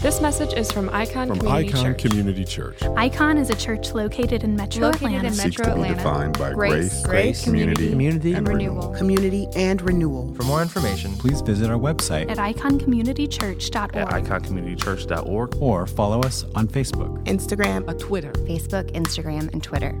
[0.00, 1.98] This message is from Icon From Community Icon Church.
[1.98, 2.80] Community Church.
[2.96, 5.26] Icon is a church located in Metro Located Atlanta.
[5.26, 8.76] in seeks Metro to be defined by Grace, grace, grace, community, community, and and renewal.
[8.76, 8.94] renewal.
[8.96, 10.32] community, and renewal.
[10.34, 13.96] For more information, please visit our website at iconcommunitychurch.org.
[13.96, 15.56] at iconcommunitychurch.org.
[15.60, 17.24] or follow us on Facebook.
[17.24, 18.30] Instagram, a Twitter.
[18.46, 19.98] Facebook, Instagram, and Twitter.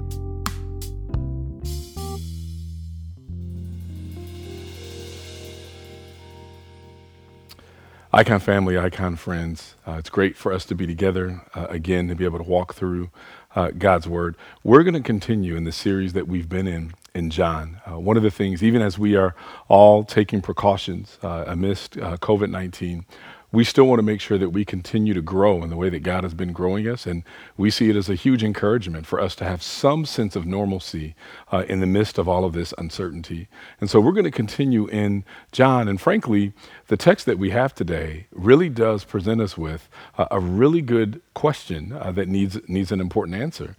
[8.18, 12.16] Icon family, Icon friends, uh, it's great for us to be together uh, again to
[12.16, 13.10] be able to walk through
[13.54, 14.34] uh, God's Word.
[14.64, 17.80] We're going to continue in the series that we've been in in John.
[17.88, 19.36] Uh, one of the things, even as we are
[19.68, 23.06] all taking precautions uh, amidst uh, COVID 19,
[23.50, 26.02] we still want to make sure that we continue to grow in the way that
[26.02, 27.06] God has been growing us.
[27.06, 27.22] And
[27.56, 31.14] we see it as a huge encouragement for us to have some sense of normalcy
[31.50, 33.48] uh, in the midst of all of this uncertainty.
[33.80, 35.88] And so we're going to continue in John.
[35.88, 36.52] And frankly,
[36.88, 39.88] the text that we have today really does present us with
[40.18, 43.76] uh, a really good question uh, that needs, needs an important answer.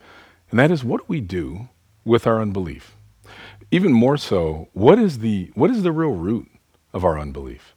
[0.50, 1.70] And that is what do we do
[2.04, 2.96] with our unbelief?
[3.70, 6.50] Even more so, what is the, what is the real root
[6.92, 7.76] of our unbelief?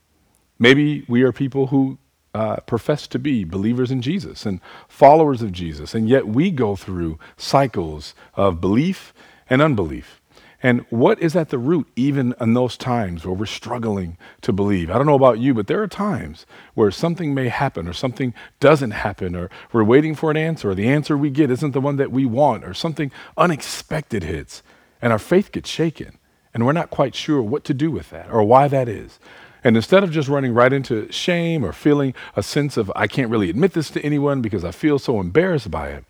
[0.62, 1.98] Maybe we are people who
[2.32, 6.76] uh, profess to be believers in Jesus and followers of Jesus, and yet we go
[6.76, 9.12] through cycles of belief
[9.50, 10.20] and unbelief.
[10.62, 14.88] And what is at the root, even in those times where we're struggling to believe?
[14.88, 18.32] I don't know about you, but there are times where something may happen or something
[18.60, 21.80] doesn't happen, or we're waiting for an answer, or the answer we get isn't the
[21.80, 24.62] one that we want, or something unexpected hits,
[25.02, 26.18] and our faith gets shaken,
[26.54, 29.18] and we're not quite sure what to do with that or why that is.
[29.64, 33.30] And instead of just running right into shame or feeling a sense of, I can't
[33.30, 36.04] really admit this to anyone because I feel so embarrassed by it,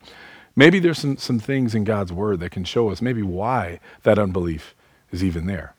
[0.56, 4.18] maybe there's some, some things in God's word that can show us maybe why that
[4.18, 4.74] unbelief
[5.10, 5.74] is even there.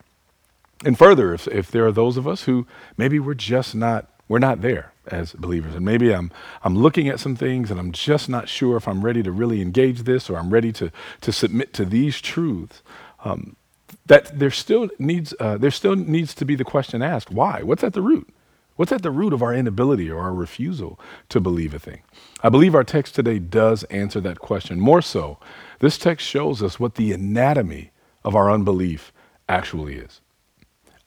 [0.86, 4.40] And further, if, if there are those of us who maybe we're just not, we're
[4.40, 6.32] not there as believers, and maybe I'm,
[6.64, 9.62] I'm looking at some things and I'm just not sure if I'm ready to really
[9.62, 12.82] engage this or I'm ready to, to submit to these truths,
[13.23, 13.56] um,
[14.05, 17.61] that there still needs uh, there still needs to be the question asked why?
[17.64, 18.27] What's at the root?
[18.75, 20.99] What's at the root of our inability or our refusal
[21.30, 22.02] to believe a thing?
[22.41, 24.80] I believe our text today does answer that question.
[24.80, 25.37] More so
[25.80, 27.91] this text shows us what the anatomy
[28.23, 29.14] of our unbelief
[29.47, 30.21] actually is.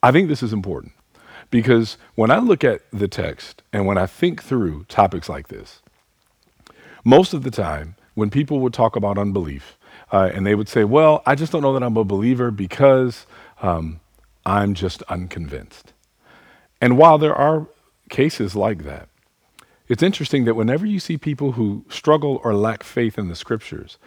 [0.02, 0.92] I think this is important
[1.50, 5.82] because when i look at the text and when i think through topics like this
[7.04, 9.78] most of the time when people would talk about unbelief
[10.12, 13.26] uh, and they would say, Well, I just don't know that I'm a believer because
[13.60, 14.00] um,
[14.44, 15.92] I'm just unconvinced.
[16.80, 17.66] And while there are
[18.10, 19.08] cases like that,
[19.88, 23.98] it's interesting that whenever you see people who struggle or lack faith in the scriptures,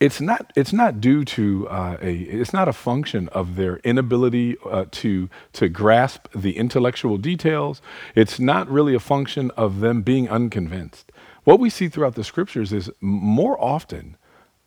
[0.00, 4.56] it's not, it's not due to uh, a, it's not a function of their inability
[4.70, 7.82] uh, to, to grasp the intellectual details.
[8.14, 11.12] It's not really a function of them being unconvinced.
[11.44, 14.16] What we see throughout the scriptures is more often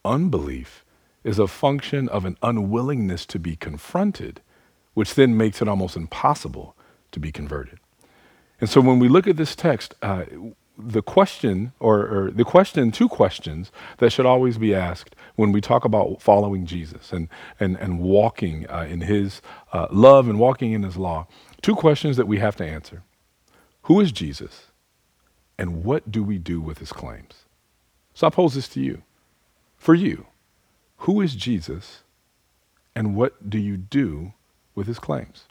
[0.05, 0.85] unbelief
[1.23, 4.41] is a function of an unwillingness to be confronted,
[4.93, 6.75] which then makes it almost impossible
[7.11, 7.79] to be converted.
[8.61, 10.25] And so when we look at this text, uh,
[10.77, 15.59] the question, or, or, the question, two questions that should always be asked when we
[15.59, 17.27] talk about following Jesus and,
[17.59, 19.41] and, and walking uh, in his
[19.73, 21.27] uh, love and walking in his law,
[21.61, 23.03] two questions that we have to answer
[23.83, 24.67] Who is Jesus?
[25.57, 27.45] And what do we do with his claims?
[28.13, 29.03] So I pose this to you.
[29.79, 30.27] For you,
[30.97, 32.03] who is Jesus
[32.93, 34.33] and what do you do
[34.75, 35.45] with his claims?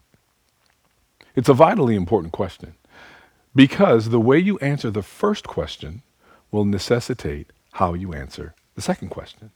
[1.35, 2.75] It's a vitally important question
[3.55, 6.03] because the way you answer the first question
[6.51, 9.51] will necessitate how you answer the second question.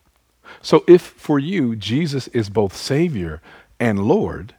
[0.60, 3.40] So, if for you Jesus is both Savior
[3.78, 4.54] and Lord,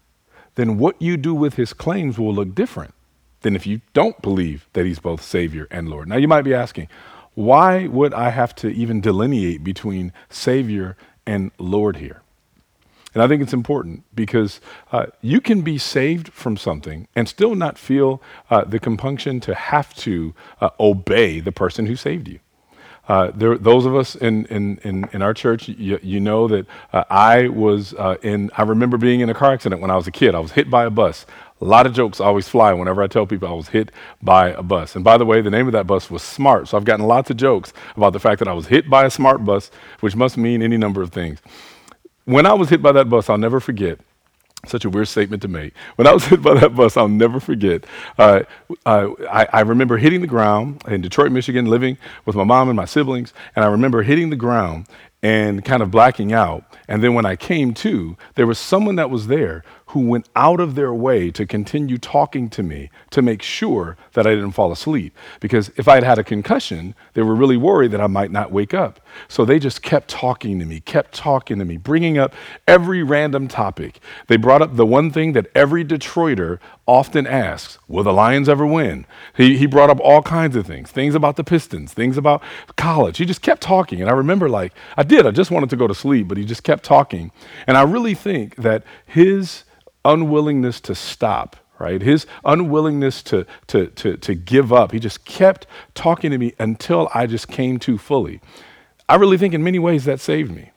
[0.56, 2.94] then what you do with his claims will look different
[3.42, 6.08] than if you don't believe that he's both Savior and Lord.
[6.08, 6.88] Now, you might be asking,
[7.36, 10.96] why would I have to even delineate between Savior
[11.26, 12.22] and Lord here?
[13.14, 14.60] And I think it's important because
[14.92, 19.54] uh, you can be saved from something and still not feel uh, the compunction to
[19.54, 22.40] have to uh, obey the person who saved you.
[23.08, 26.66] Uh, there, those of us in, in, in, in our church, you, you know that
[26.94, 30.08] uh, I was uh, in, I remember being in a car accident when I was
[30.08, 30.34] a kid.
[30.34, 31.26] I was hit by a bus.
[31.64, 33.90] A lot of jokes always fly whenever I tell people I was hit
[34.22, 34.96] by a bus.
[34.96, 36.68] And by the way, the name of that bus was Smart.
[36.68, 39.10] So I've gotten lots of jokes about the fact that I was hit by a
[39.10, 39.72] smart bus,
[40.02, 41.40] which must mean any number of things.
[42.26, 44.00] When I was hit by that bus, I'll never forget.
[44.66, 45.74] Such a weird statement to make.
[45.96, 47.86] When I was hit by that bus, I'll never forget.
[48.18, 48.42] Uh,
[48.86, 52.76] uh, I, I, remember hitting the ground in Detroit, Michigan, living with my mom and
[52.76, 54.88] my siblings, and I remember hitting the ground
[55.22, 56.66] and kind of blacking out.
[56.90, 59.64] And then when I came to, there was someone that was there
[59.94, 64.26] who went out of their way to continue talking to me to make sure that
[64.26, 65.16] I didn't fall asleep.
[65.40, 68.52] Because if I had had a concussion, they were really worried that I might not
[68.52, 69.00] wake up.
[69.28, 72.34] So they just kept talking to me, kept talking to me, bringing up
[72.68, 74.00] every random topic.
[74.26, 76.58] They brought up the one thing that every Detroiter
[76.88, 79.06] often asks Will the Lions ever win?
[79.38, 82.42] He, he brought up all kinds of things things about the Pistons, things about
[82.78, 83.20] college.
[83.20, 84.02] He just kept talking.
[84.02, 86.46] And I remember, like, I did, I just wanted to go to sleep, but he
[86.46, 87.32] just kept talking.
[87.68, 89.66] And I really think that his
[90.06, 92.02] unwillingness to stop, right?
[92.02, 94.92] His unwillingness to, to, to, to give up.
[94.92, 98.42] He just kept talking to me until I just came to fully.
[99.08, 100.72] I really think in many ways that saved me.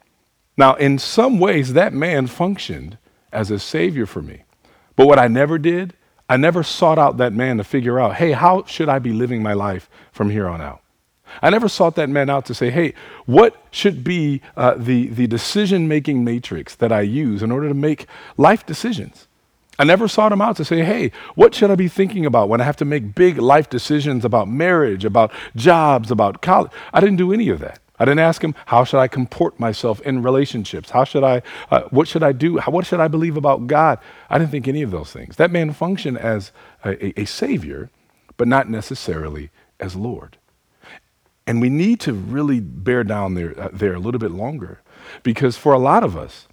[0.57, 2.99] Now, in some ways, that man functioned
[3.33, 4.43] as a savior for me.
[4.97, 5.95] But what I never did,
[6.29, 9.43] I never sought out that man to figure out, hey, how should I be living
[9.43, 10.81] my life from here on out?
[11.43, 12.95] I never sought that man out to say, hey,
[13.27, 17.75] what should be uh, the, the decision making matrix that I use in order to
[17.75, 18.07] make
[18.37, 19.29] life decisions?
[19.79, 22.61] I never sought him out to say, hey, what should I be thinking about when
[22.61, 26.73] I have to make big life decisions about marriage, about jobs, about college?
[26.95, 27.81] I didn't do any of that.
[27.99, 30.91] I didn't ask him, how should I comport myself in relationships?
[30.91, 32.59] How should I, uh, what should I do?
[32.59, 33.99] How, what should I believe about God?
[34.29, 35.37] I didn't think any of those things.
[35.37, 36.53] That man functioned as
[36.85, 37.91] a, a, a savior,
[38.37, 39.51] but not necessarily
[39.81, 40.37] as Lord.
[41.47, 44.81] And we need to really bear down there, uh, there a little bit longer
[45.23, 46.49] because for a lot of us,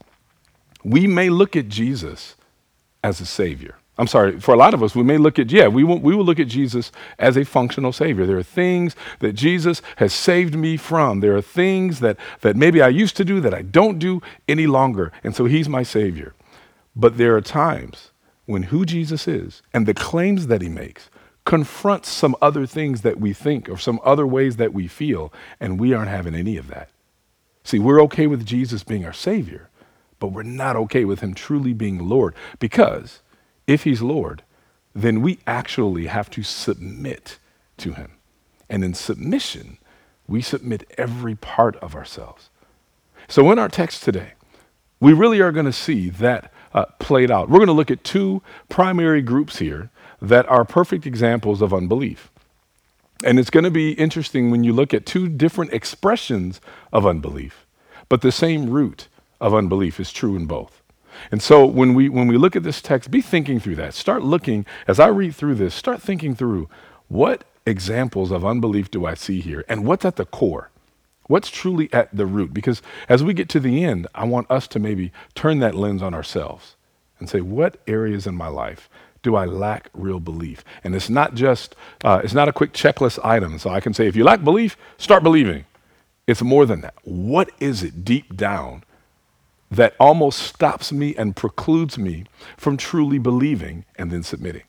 [0.84, 2.36] we may look at Jesus
[3.04, 3.75] as a savior.
[3.98, 6.16] I'm sorry, for a lot of us, we may look at, yeah, we will, we
[6.16, 8.25] will look at Jesus as a functional savior.
[8.25, 11.19] There are things that Jesus has saved me from.
[11.19, 14.66] There are things that, that maybe I used to do that I don't do any
[14.66, 15.12] longer.
[15.24, 16.34] And so he's my savior.
[16.96, 18.12] But there are times
[18.46, 21.10] when who Jesus is and the claims that he makes
[21.45, 25.80] confronts some other things that we think or some other ways that we feel, and
[25.80, 26.90] we aren't having any of that.
[27.63, 29.69] See, we're okay with Jesus being our Savior,
[30.19, 33.22] but we're not okay with Him truly being Lord because
[33.68, 34.44] if He's Lord,
[34.94, 37.40] then we actually have to submit
[37.78, 38.13] to Him.
[38.69, 39.78] And in submission,
[40.28, 42.50] we submit every part of ourselves.
[43.28, 44.34] So in our text today,
[45.00, 47.50] we really are going to see that uh, played out.
[47.50, 49.89] We're going to look at two primary groups here
[50.24, 52.31] that are perfect examples of unbelief.
[53.25, 56.62] And it's going to be interesting when you look at two different expressions
[56.92, 57.68] of unbelief,
[58.08, 59.10] but the same root
[59.42, 60.81] of unbelief is true in both.
[61.31, 63.94] And so when we when we look at this text, be thinking through that.
[63.94, 66.70] Start looking as I read through this, start thinking through
[67.08, 70.72] what examples of unbelief do I see here and what's at the core?
[71.28, 72.54] What's truly at the root?
[72.54, 76.02] Because as we get to the end, I want us to maybe turn that lens
[76.02, 76.75] on ourselves
[77.20, 78.90] and say, what areas in my life
[79.24, 80.64] do I lack real belief?
[80.84, 83.58] And it's not just, uh, it's not a quick checklist item.
[83.58, 85.66] So I can say, if you lack belief, start believing.
[86.28, 86.94] It's more than that.
[87.04, 88.84] What is it deep down
[89.72, 92.25] that almost stops me and precludes me
[92.58, 94.64] from truly believing and then submitting?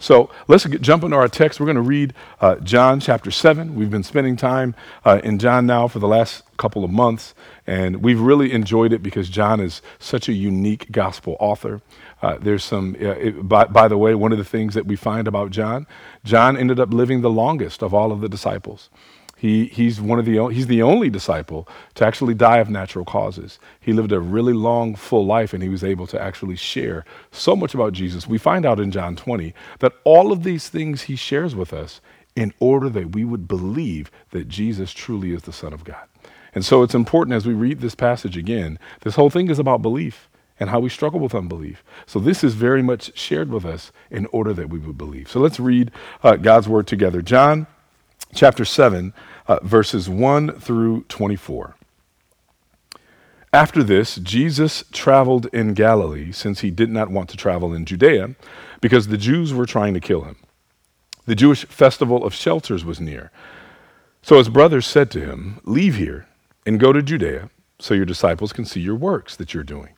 [0.00, 1.60] So let's get, jump into our text.
[1.60, 3.74] We're going to read uh, John chapter 7.
[3.74, 4.74] We've been spending time
[5.04, 7.34] uh, in John now for the last couple of months,
[7.66, 11.82] and we've really enjoyed it because John is such a unique gospel author.
[12.22, 14.96] Uh, there's some, uh, it, by, by the way, one of the things that we
[14.96, 15.86] find about John,
[16.24, 18.88] John ended up living the longest of all of the disciples.
[19.40, 23.58] He, he's, one of the, he's the only disciple to actually die of natural causes.
[23.80, 27.56] He lived a really long, full life, and he was able to actually share so
[27.56, 28.26] much about Jesus.
[28.26, 32.02] We find out in John 20 that all of these things he shares with us
[32.36, 36.06] in order that we would believe that Jesus truly is the Son of God.
[36.54, 39.80] And so it's important as we read this passage again, this whole thing is about
[39.80, 41.82] belief and how we struggle with unbelief.
[42.04, 45.30] So this is very much shared with us in order that we would believe.
[45.30, 47.22] So let's read uh, God's word together.
[47.22, 47.66] John
[48.34, 49.12] chapter 7,
[49.50, 51.74] uh, verses 1 through 24.
[53.52, 58.36] After this, Jesus traveled in Galilee, since he did not want to travel in Judea,
[58.80, 60.36] because the Jews were trying to kill him.
[61.26, 63.32] The Jewish festival of shelters was near.
[64.22, 66.28] So his brothers said to him, Leave here
[66.64, 69.94] and go to Judea, so your disciples can see your works that you're doing.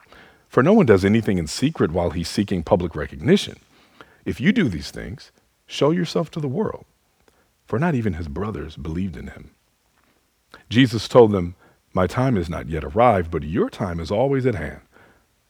[0.49, 3.59] For no one does anything in secret while he's seeking public recognition.
[4.25, 5.30] If you do these things,
[5.66, 6.87] show yourself to the world
[7.73, 9.50] for not even his brothers believed in him.
[10.69, 11.55] Jesus told them,
[11.95, 14.83] My time is not yet arrived, but your time is always at hand.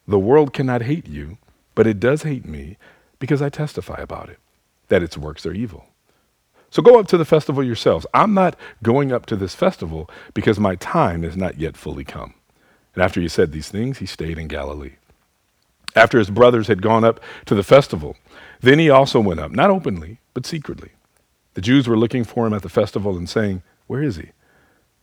[0.07, 1.38] The world cannot hate you,
[1.75, 2.79] but it does hate me
[3.19, 4.38] because I testify about it,
[4.87, 5.87] that its works are evil.
[6.71, 8.07] So go up to the festival yourselves.
[8.14, 12.35] I'm not going up to this festival because my time is not yet fully come.
[12.95, 14.95] And after he said these things, he stayed in Galilee.
[15.97, 18.17] After his brothers had gone up to the festival,
[18.61, 20.93] then he also went up, not openly, but secretly.
[21.54, 24.30] The Jews were looking for him at the festival and saying, Where is he?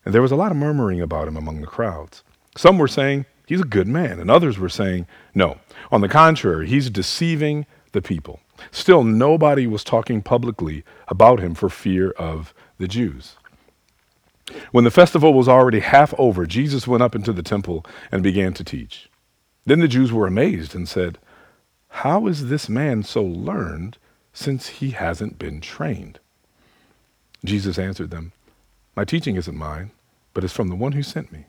[0.05, 2.23] And there was a lot of murmuring about him among the crowds.
[2.57, 4.19] Some were saying, He's a good man.
[4.19, 5.59] And others were saying, No.
[5.91, 8.39] On the contrary, he's deceiving the people.
[8.71, 13.35] Still, nobody was talking publicly about him for fear of the Jews.
[14.71, 18.53] When the festival was already half over, Jesus went up into the temple and began
[18.53, 19.09] to teach.
[19.65, 21.19] Then the Jews were amazed and said,
[21.89, 23.97] How is this man so learned
[24.33, 26.19] since he hasn't been trained?
[27.43, 28.33] Jesus answered them,
[28.95, 29.91] My teaching isn't mine,
[30.33, 31.45] but is from the one who sent me.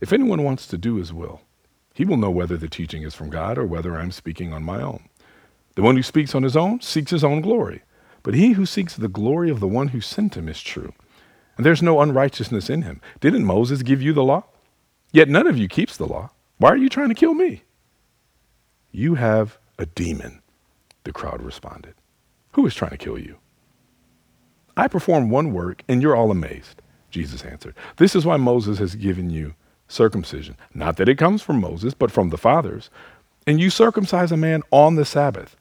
[0.00, 1.40] If anyone wants to do his will,
[1.92, 4.80] he will know whether the teaching is from God or whether I'm speaking on my
[4.80, 5.08] own.
[5.74, 7.82] The one who speaks on his own seeks his own glory,
[8.22, 10.92] but he who seeks the glory of the one who sent him is true.
[11.56, 13.00] And there's no unrighteousness in him.
[13.20, 14.44] Didn't Moses give you the law?
[15.12, 16.30] Yet none of you keeps the law.
[16.58, 17.62] Why are you trying to kill me?
[18.92, 20.42] You have a demon,
[21.04, 21.94] the crowd responded.
[22.52, 23.38] Who is trying to kill you?
[24.78, 27.74] I perform one work and you're all amazed, Jesus answered.
[27.96, 29.54] This is why Moses has given you
[29.88, 30.56] circumcision.
[30.72, 32.88] Not that it comes from Moses, but from the fathers.
[33.44, 35.56] And you circumcise a man on the Sabbath.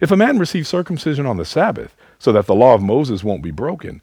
[0.00, 3.42] If a man receives circumcision on the Sabbath, so that the law of Moses won't
[3.42, 4.00] be broken,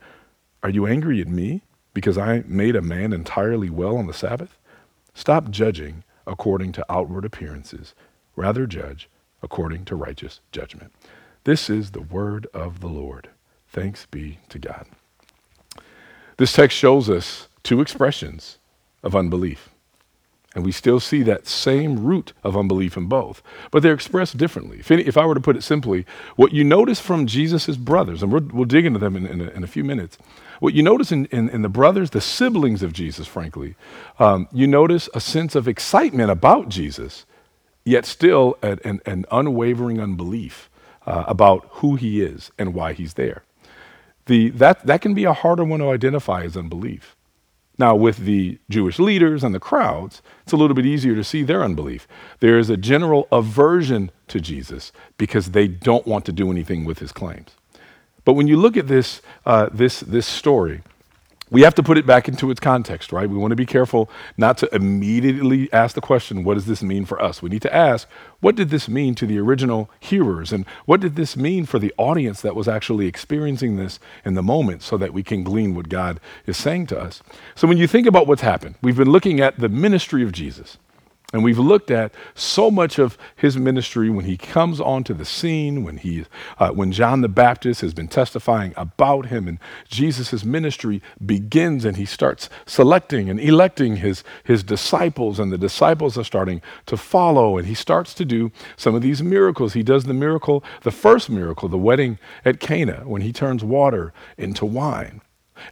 [0.62, 1.64] are you angry at me
[1.96, 4.56] because I made a man entirely well on the Sabbath?
[5.16, 7.96] Stop judging according to outward appearances.
[8.36, 9.10] Rather, judge
[9.42, 10.94] according to righteous judgment.
[11.44, 13.30] This is the word of the Lord.
[13.72, 14.86] Thanks be to God.
[16.38, 18.58] This text shows us two expressions
[19.04, 19.70] of unbelief.
[20.56, 24.80] And we still see that same root of unbelief in both, but they're expressed differently.
[24.80, 26.08] If, any, if I were to put it simply,
[26.38, 29.64] what you notice from Jesus' brothers, and we'll dig into them in, in, a, in,
[29.64, 30.18] a, few minutes,
[30.60, 33.76] what you notice in, in, in, the brothers, the siblings of Jesus, frankly,
[34.18, 37.28] um, you notice a sense of excitement about Jesus,
[37.86, 40.70] yet still an, an, an unwavering unbelief
[41.06, 43.44] uh, about who he is and why he's there.
[44.30, 47.16] The, that, that can be a harder one to identify as unbelief.
[47.80, 51.42] Now, with the Jewish leaders and the crowds, it's a little bit easier to see
[51.42, 52.08] their unbelief.
[52.40, 57.00] There is a general aversion to Jesus because they don't want to do anything with
[57.00, 57.50] his claims.
[58.24, 60.84] But when you look at this, uh, this, this story,
[61.52, 63.30] we have to put it back into its context, right?
[63.30, 67.06] We want to be careful not to immediately ask the question, what does this mean
[67.06, 67.42] for us?
[67.42, 68.08] We need to ask,
[68.40, 70.54] what did this mean to the original hearers?
[70.54, 74.44] And what did this mean for the audience that was actually experiencing this in the
[74.44, 77.24] moment so that we can glean what God is saying to us?
[77.56, 80.78] So when you think about what's happened, we've been looking at the ministry of Jesus.
[81.32, 85.84] And we've looked at so much of his ministry when he comes onto the scene,
[85.84, 86.26] when, he,
[86.58, 91.98] uh, when John the Baptist has been testifying about him, and Jesus' ministry begins and
[91.98, 97.60] he starts selecting and electing his, his disciples, and the disciples are starting to follow,
[97.60, 99.74] and he starts to do some of these miracles.
[99.74, 104.14] He does the miracle, the first miracle, the wedding at Cana, when he turns water
[104.36, 105.22] into wine.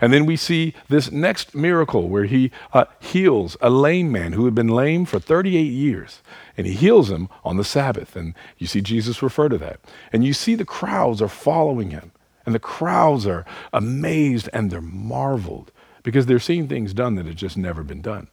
[0.02, 4.46] And then we see this next miracle where he uh, heals a lame man who
[4.46, 6.22] had been lame for 38 years.
[6.56, 8.16] And he heals him on the Sabbath.
[8.16, 9.80] And you see Jesus refer to that.
[10.12, 12.12] And you see the crowds are following him.
[12.46, 15.72] And the crowds are amazed and they're marveled
[16.04, 18.28] because they're seeing things done that had just never been done.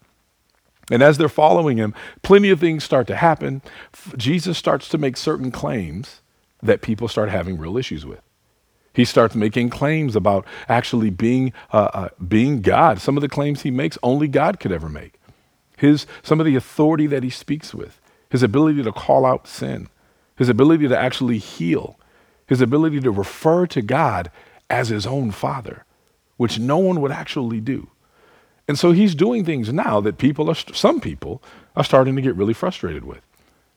[0.90, 3.62] And as they're following him, plenty of things start to happen.
[4.16, 6.20] Jesus starts to make certain claims
[6.62, 8.20] that people start having real issues with.
[8.94, 13.00] He starts making claims about actually being, uh, uh, being God.
[13.00, 15.14] Some of the claims he makes, only God could ever make.
[15.76, 19.88] His, some of the authority that he speaks with, his ability to call out sin,
[20.36, 21.98] his ability to actually heal,
[22.46, 24.30] his ability to refer to God
[24.70, 25.84] as his own father,
[26.36, 27.90] which no one would actually do.
[28.68, 31.42] And so he's doing things now that people are, some people
[31.74, 33.20] are starting to get really frustrated with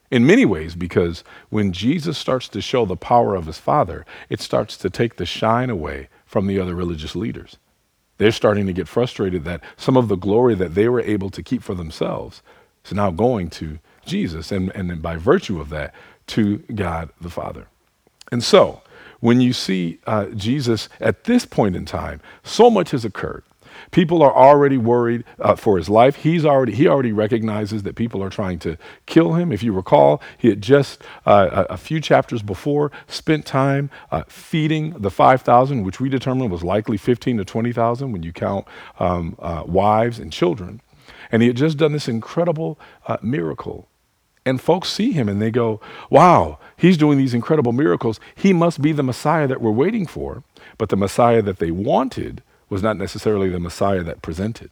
[0.09, 4.39] in many ways because when Jesus starts to show the power of his Father, it
[4.39, 7.57] starts to take the shine away from the other religious leaders.
[8.17, 11.43] They're starting to get frustrated that some of the glory that they were able to
[11.43, 12.41] keep for themselves
[12.85, 15.93] is now going to Jesus, and, and by virtue of that,
[16.27, 17.67] to God the Father.
[18.31, 18.81] And so,
[19.19, 23.43] when you see uh, Jesus at this point in time, so much has occurred.
[23.91, 26.17] People are already worried uh, for his life.
[26.17, 29.51] He's already, he already recognizes that people are trying to kill him.
[29.51, 34.91] If you recall, he had just, uh, a, few chapters before, spent time uh, feeding
[34.91, 38.67] the 5,000, which we determined was likely 15 to 20,000 when you count
[38.99, 40.81] um, uh, wives and children.
[41.31, 43.87] And he had just done this incredible uh, miracle.
[44.45, 48.17] And folks see him and they go, wow, he's doing these incredible miracles.
[48.33, 50.43] He must be the Messiah that we're waiting for.
[50.77, 54.69] But the Messiah that they wanted was not necessarily the Messiah that presented.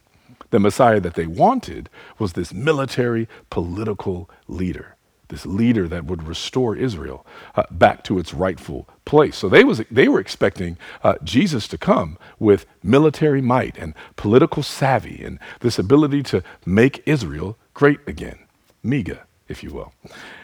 [0.50, 1.88] The Messiah that they wanted
[2.18, 4.96] was this military political leader,
[5.28, 9.36] this leader that would restore Israel uh, back to its rightful place.
[9.36, 14.62] So they, was, they were expecting uh, Jesus to come with military might and political
[14.62, 18.38] savvy and this ability to make Israel great again.
[18.82, 19.92] MEGA, if you will.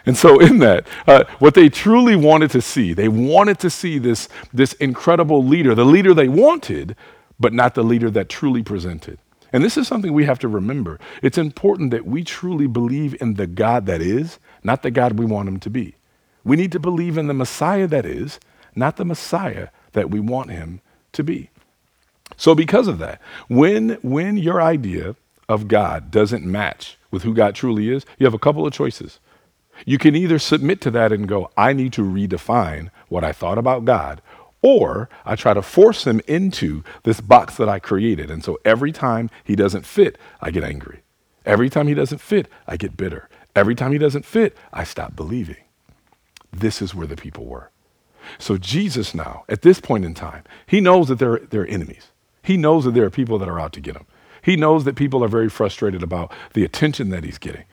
[0.05, 3.99] And so, in that, uh, what they truly wanted to see, they wanted to see
[3.99, 6.97] this, this incredible leader, the leader they wanted,
[7.43, 9.19] but not the leader that truly presented.
[9.53, 10.99] And this is something we have to remember.
[11.23, 15.27] It's important that we truly believe in the God that is, not the God we
[15.27, 15.97] want him to be.
[16.45, 18.41] We need to believe in the Messiah that is,
[18.75, 20.81] not the Messiah that we want him
[21.13, 21.51] to be.
[22.39, 25.17] So, because of that, when, when your idea
[25.49, 29.21] of God doesn't match with who God truly is, you have a couple of choices.
[29.85, 33.59] You can either submit to that and go, I need to redefine what I thought
[33.59, 34.23] about God,
[34.63, 38.31] or I try to force him into this box that I created.
[38.31, 41.03] And so every time he doesn't fit, I get angry.
[41.45, 43.29] Every time he doesn't fit, I get bitter.
[43.55, 45.57] Every time he doesn't fit, I stop believing.
[46.53, 47.71] This is where the people were.
[48.39, 52.09] So Jesus now, at this point in time, he knows that they're, they're enemies.
[52.43, 54.07] He knows that there are people that are out to get him.
[54.43, 57.65] He knows that people are very frustrated about the attention that he's getting,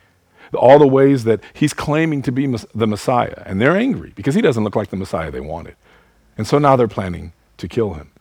[0.54, 3.42] all the ways that he's claiming to be the Messiah.
[3.46, 5.76] And they're angry because he doesn't look like the Messiah they wanted.
[6.40, 8.12] And so now they're planning to kill him.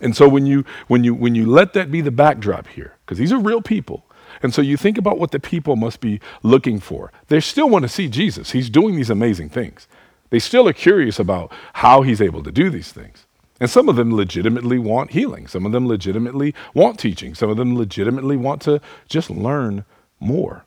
[0.00, 3.18] And so when you when you when you let that be the backdrop here, because
[3.18, 4.04] these are real people,
[4.42, 7.12] and so you think about what the people must be looking for.
[7.28, 8.50] They still want to see Jesus.
[8.50, 9.86] He's doing these amazing things.
[10.30, 13.26] They still are curious about how he's able to do these things.
[13.60, 15.46] And some of them legitimately want healing.
[15.46, 17.36] Some of them legitimately want teaching.
[17.36, 19.84] Some of them legitimately want to just learn
[20.18, 20.64] more.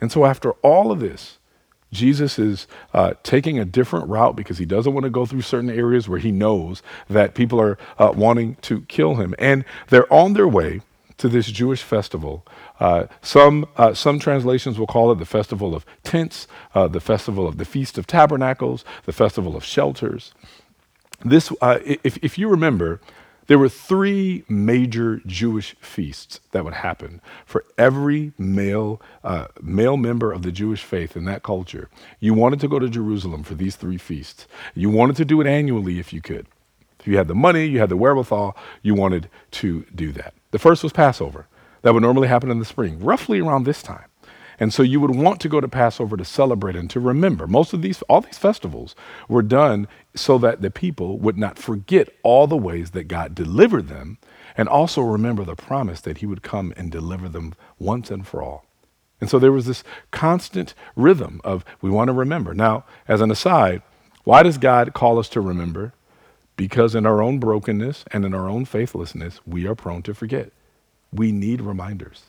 [0.00, 1.38] And so after all of this,
[1.92, 5.70] Jesus is uh, taking a different route because he doesn't want to go through certain
[5.70, 9.34] areas where he knows that people are uh, wanting to kill him.
[9.38, 10.82] And they're on their way
[11.18, 12.46] to this Jewish festival.
[12.78, 17.46] Uh, some, uh, some translations will call it the Festival of Tents, uh, the Festival
[17.46, 20.32] of the Feast of Tabernacles, the Festival of Shelters.
[21.24, 23.00] This, uh, if, if you remember,
[23.48, 30.32] there were three major Jewish feasts that would happen for every male, uh, male member
[30.32, 31.88] of the Jewish faith in that culture.
[32.20, 34.46] You wanted to go to Jerusalem for these three feasts.
[34.74, 36.46] You wanted to do it annually if you could.
[37.00, 40.34] If you had the money, you had the wherewithal, you wanted to do that.
[40.50, 41.46] The first was Passover.
[41.82, 44.07] That would normally happen in the spring, roughly around this time.
[44.60, 47.46] And so you would want to go to Passover to celebrate and to remember.
[47.46, 48.96] Most of these, all these festivals
[49.28, 53.88] were done so that the people would not forget all the ways that God delivered
[53.88, 54.18] them
[54.56, 58.42] and also remember the promise that he would come and deliver them once and for
[58.42, 58.64] all.
[59.20, 62.54] And so there was this constant rhythm of we want to remember.
[62.54, 63.82] Now, as an aside,
[64.24, 65.92] why does God call us to remember?
[66.56, 70.52] Because in our own brokenness and in our own faithlessness, we are prone to forget.
[71.12, 72.24] We need reminders.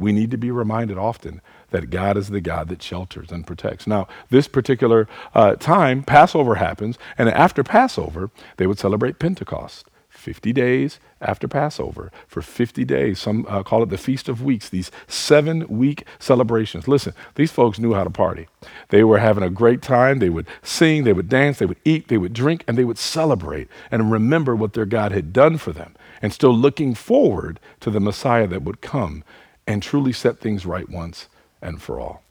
[0.00, 3.86] We need to be reminded often that God is the God that shelters and protects.
[3.86, 9.86] Now, this particular uh, time, Passover happens, and after Passover, they would celebrate Pentecost.
[10.08, 14.68] 50 days after Passover, for 50 days, some uh, call it the Feast of Weeks,
[14.68, 16.88] these seven week celebrations.
[16.88, 18.48] Listen, these folks knew how to party.
[18.88, 20.18] They were having a great time.
[20.18, 22.98] They would sing, they would dance, they would eat, they would drink, and they would
[22.98, 27.90] celebrate and remember what their God had done for them, and still looking forward to
[27.90, 29.24] the Messiah that would come
[29.70, 31.28] and truly set things right once
[31.62, 32.22] and for all.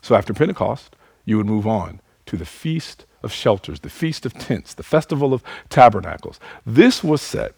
[0.00, 4.32] So after Pentecost, you would move on to the Feast of Shelters, the Feast of
[4.32, 6.40] Tents, the Festival of Tabernacles.
[6.64, 7.52] This was set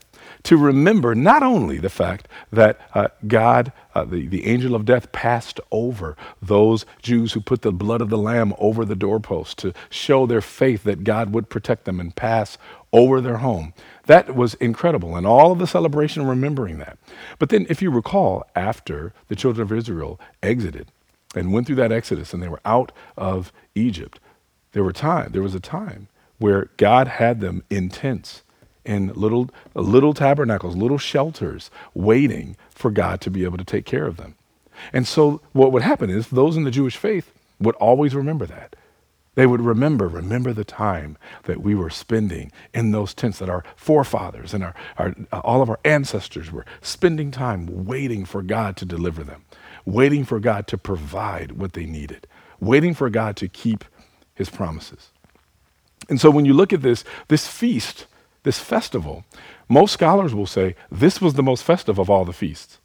[0.44, 5.12] to remember not only the fact that uh, God, uh, the, the angel of death,
[5.12, 9.72] passed over those Jews who put the blood of the Lamb over the doorpost to
[9.90, 12.58] show their faith that God would protect them and pass
[12.92, 13.74] over their home.
[14.06, 16.98] That was incredible, and all of the celebration remembering that.
[17.38, 20.88] But then, if you recall, after the children of Israel exited
[21.34, 24.20] and went through that exodus and they were out of Egypt,
[24.72, 28.42] there were time, there was a time where God had them in tents
[28.88, 34.06] in little little tabernacles, little shelters, waiting for God to be able to take care
[34.06, 34.34] of them.
[34.92, 38.74] And so what would happen is those in the Jewish faith would always remember that.
[39.34, 43.62] They would remember, remember the time that we were spending in those tents, that our
[43.76, 48.76] forefathers and our, our, uh, all of our ancestors were spending time waiting for God
[48.78, 49.44] to deliver them,
[49.84, 52.26] waiting for God to provide what they needed,
[52.58, 53.84] waiting for God to keep
[54.34, 55.10] his promises.
[56.08, 58.06] And so when you look at this, this feast,
[58.48, 59.26] this festival,
[59.68, 62.78] most scholars will say this was the most festive of all the feasts.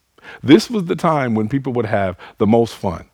[0.52, 3.06] This was the time when people would have the most fun.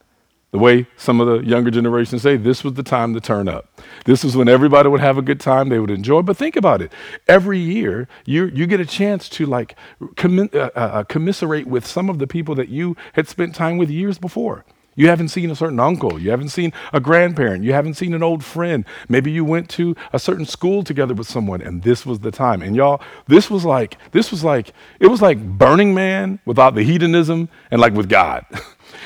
[0.50, 3.80] The way some of the younger generations say, this was the time to turn up.
[4.06, 6.24] This was when everybody would have a good time, they would enjoy.
[6.24, 6.92] But think about it.
[7.28, 12.10] Every year, you, you get a chance to like uh, uh, uh, commiserate with some
[12.10, 14.66] of the people that you had spent time with years before.
[15.00, 16.20] You haven't seen a certain uncle.
[16.20, 17.64] You haven't seen a grandparent.
[17.64, 18.84] You haven't seen an old friend.
[19.08, 22.62] Maybe you went to a certain school together with someone and this was the time.
[22.62, 26.84] And y'all, this was like, this was like, it was like Burning Man without the
[26.84, 28.46] hedonism and like with God.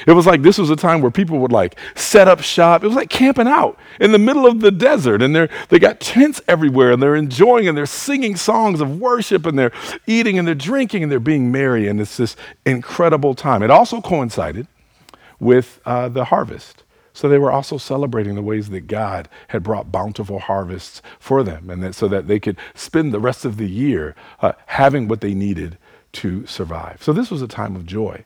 [0.08, 2.84] It was like this was a time where people would like set up shop.
[2.84, 5.99] It was like camping out in the middle of the desert, and they're they got
[5.99, 9.73] tents everywhere, and they're enjoying and they're singing songs of worship, and they're
[10.08, 13.62] eating and they're drinking and they're being merry, and it's this incredible time.
[13.62, 14.67] It also coincided
[15.43, 16.84] with uh, the harvest.
[17.13, 21.69] So they were also celebrating the ways that God had brought bountiful harvests for them,
[21.69, 25.21] and that so that they could spend the rest of the year uh, having what
[25.21, 25.77] they needed
[26.13, 27.03] to survive.
[27.03, 28.25] So this was a time of joy.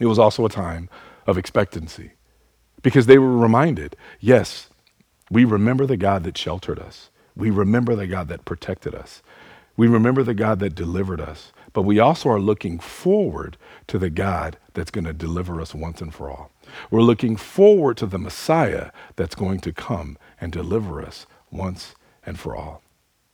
[0.00, 0.88] It was also a time
[1.26, 2.12] of expectancy
[2.82, 4.70] because they were reminded yes,
[5.30, 9.22] we remember the God that sheltered us, we remember the God that protected us,
[9.76, 13.56] we remember the God that delivered us, but we also are looking forward
[13.88, 16.50] to the God that's going to deliver us once and for all.
[16.90, 22.38] We're looking forward to the Messiah that's going to come and deliver us once and
[22.38, 22.82] for all.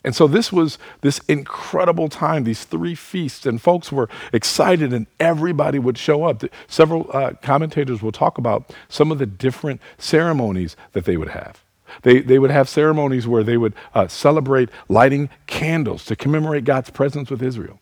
[0.05, 5.07] And so this was this incredible time, these three feasts, and folks were excited, and
[5.19, 6.45] everybody would show up.
[6.69, 11.65] Several uh, commentators will talk about some of the different ceremonies that they would have.
[12.03, 16.91] They, they would have ceremonies where they would uh, celebrate lighting candles to commemorate God's
[16.91, 17.81] presence with Israel.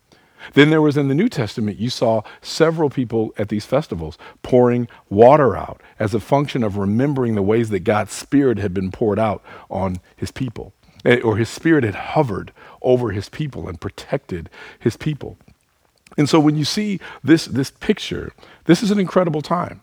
[0.55, 4.89] Then there was in the New Testament, you saw several people at these festivals pouring
[5.11, 9.19] water out as a function of remembering the ways that God's Spirit had been poured
[9.19, 10.73] out on his people.
[11.07, 15.39] Eh, or his spirit had hovered over his people and protected his people.
[16.19, 18.33] And so when you see this, this picture,
[18.65, 19.83] this is an incredible time.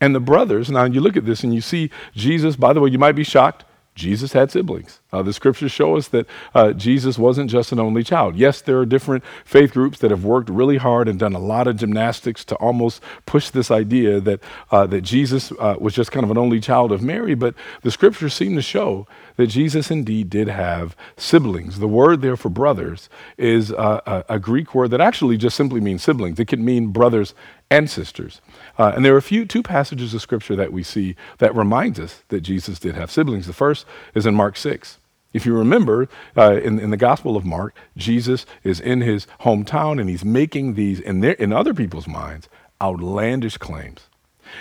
[0.00, 2.90] And the brothers, now you look at this and you see Jesus, by the way,
[2.90, 3.64] you might be shocked.
[3.94, 5.00] Jesus had siblings.
[5.16, 8.36] Uh, the scriptures show us that uh, Jesus wasn't just an only child.
[8.36, 11.66] Yes, there are different faith groups that have worked really hard and done a lot
[11.66, 16.22] of gymnastics to almost push this idea that, uh, that Jesus uh, was just kind
[16.22, 20.28] of an only child of Mary, but the scriptures seem to show that Jesus indeed
[20.28, 21.78] did have siblings.
[21.78, 25.80] The word there for brothers is uh, a, a Greek word that actually just simply
[25.80, 27.34] means siblings, it can mean brothers
[27.70, 28.40] and sisters.
[28.78, 31.98] Uh, and there are a few two passages of scripture that we see that reminds
[31.98, 33.46] us that Jesus did have siblings.
[33.46, 34.98] The first is in Mark 6.
[35.36, 40.00] If you remember, uh, in, in the Gospel of Mark, Jesus is in his hometown
[40.00, 42.48] and he's making these, in, their, in other people's minds,
[42.80, 44.08] outlandish claims.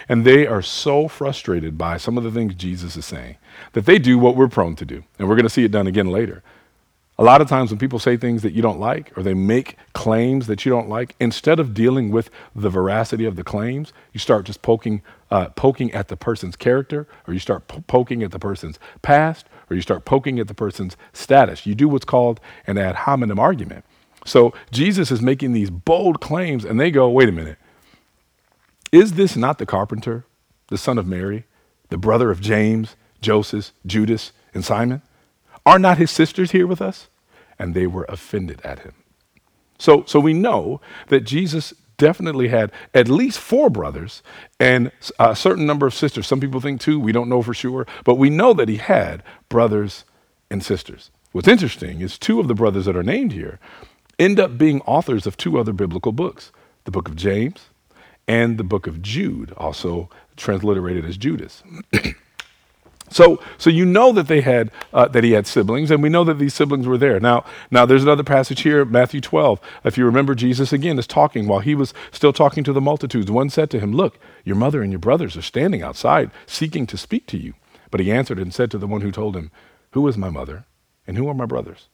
[0.09, 3.37] And they are so frustrated by some of the things Jesus is saying
[3.71, 5.05] that they do what we're prone to do.
[5.17, 6.43] And we're going to see it done again later.
[7.17, 9.77] A lot of times when people say things that you don't like or they make
[9.93, 14.19] claims that you don't like, instead of dealing with the veracity of the claims, you
[14.19, 18.31] start just poking, uh, poking at the person's character or you start po- poking at
[18.31, 21.65] the person's past or you start poking at the person's status.
[21.65, 23.85] You do what's called an ad hominem argument.
[24.25, 27.57] So Jesus is making these bold claims and they go, wait a minute.
[28.91, 30.25] Is this not the carpenter,
[30.67, 31.45] the son of Mary,
[31.89, 35.01] the brother of James, Joseph, Judas, and Simon?
[35.65, 37.07] Are not his sisters here with us?
[37.57, 38.93] And they were offended at him.
[39.77, 44.23] So, so we know that Jesus definitely had at least four brothers
[44.59, 46.27] and a certain number of sisters.
[46.27, 49.23] Some people think two, we don't know for sure, but we know that he had
[49.49, 50.05] brothers
[50.49, 51.11] and sisters.
[51.31, 53.59] What's interesting is two of the brothers that are named here
[54.17, 56.51] end up being authors of two other biblical books
[56.85, 57.69] the book of James
[58.27, 61.63] and the book of Jude, also transliterated as Judas.
[63.11, 66.23] So, so you know that they had uh, that he had siblings, and we know
[66.23, 67.19] that these siblings were there.
[67.19, 69.59] Now, now there's another passage here, Matthew 12.
[69.83, 73.29] If you remember, Jesus again is talking while he was still talking to the multitudes.
[73.29, 76.97] One said to him, "Look, your mother and your brothers are standing outside, seeking to
[76.97, 77.53] speak to you."
[77.91, 79.51] But he answered and said to the one who told him,
[79.91, 80.65] "Who is my mother,
[81.05, 81.87] and who are my brothers?"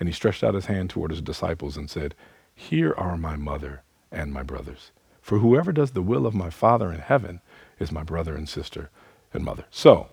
[0.00, 2.14] And he stretched out his hand toward his disciples and said,
[2.54, 4.90] "Here are my mother and my brothers.
[5.22, 7.40] For whoever does the will of my Father in heaven
[7.78, 8.90] is my brother and sister
[9.32, 10.08] and mother." So.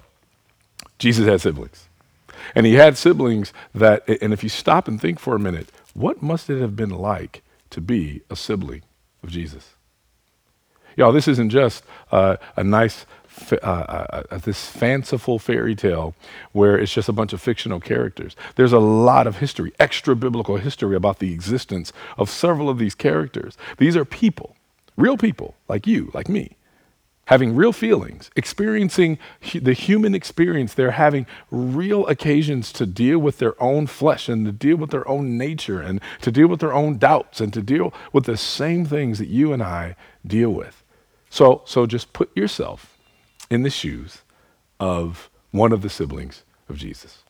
[1.02, 1.90] Jesus had siblings.
[2.54, 6.22] And he had siblings that, and if you stop and think for a minute, what
[6.22, 8.84] must it have been like to be a sibling
[9.24, 9.74] of Jesus?
[10.96, 13.08] Y'all, this isn't just uh, a nice,
[13.52, 16.14] uh, uh, uh, this fanciful fairy tale
[16.52, 18.36] where it's just a bunch of fictional characters.
[18.56, 22.94] There's a lot of history, extra biblical history about the existence of several of these
[22.94, 23.58] characters.
[23.80, 24.56] These are people,
[24.98, 26.58] real people like you, like me,
[27.26, 29.18] having real feelings, experiencing
[29.54, 30.74] the human experience.
[30.74, 35.08] They're having real occasions to deal with their own flesh and to deal with their
[35.08, 38.86] own nature and to deal with their own doubts and to deal with the same
[38.86, 40.84] things that you and I deal with.
[41.30, 42.98] So, so just put yourself
[43.50, 44.24] in the shoes
[44.80, 47.24] of one of the siblings of Jesus.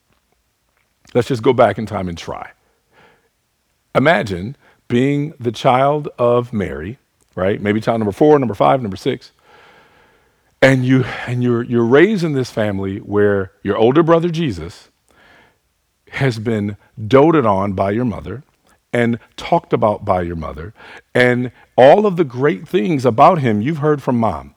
[1.14, 2.52] Let's just go back in time and try.
[3.94, 4.56] Imagine
[4.88, 6.98] being the child of Mary,
[7.36, 7.62] right?
[7.62, 9.32] Maybe child number four, number five, number six
[10.62, 14.90] And you and you're you're raised in this family where your older brother Jesus
[16.12, 18.44] has been doted on by your mother
[18.94, 20.74] and talked about by your mother,
[21.16, 24.54] and all of the great things about him you've heard from mom.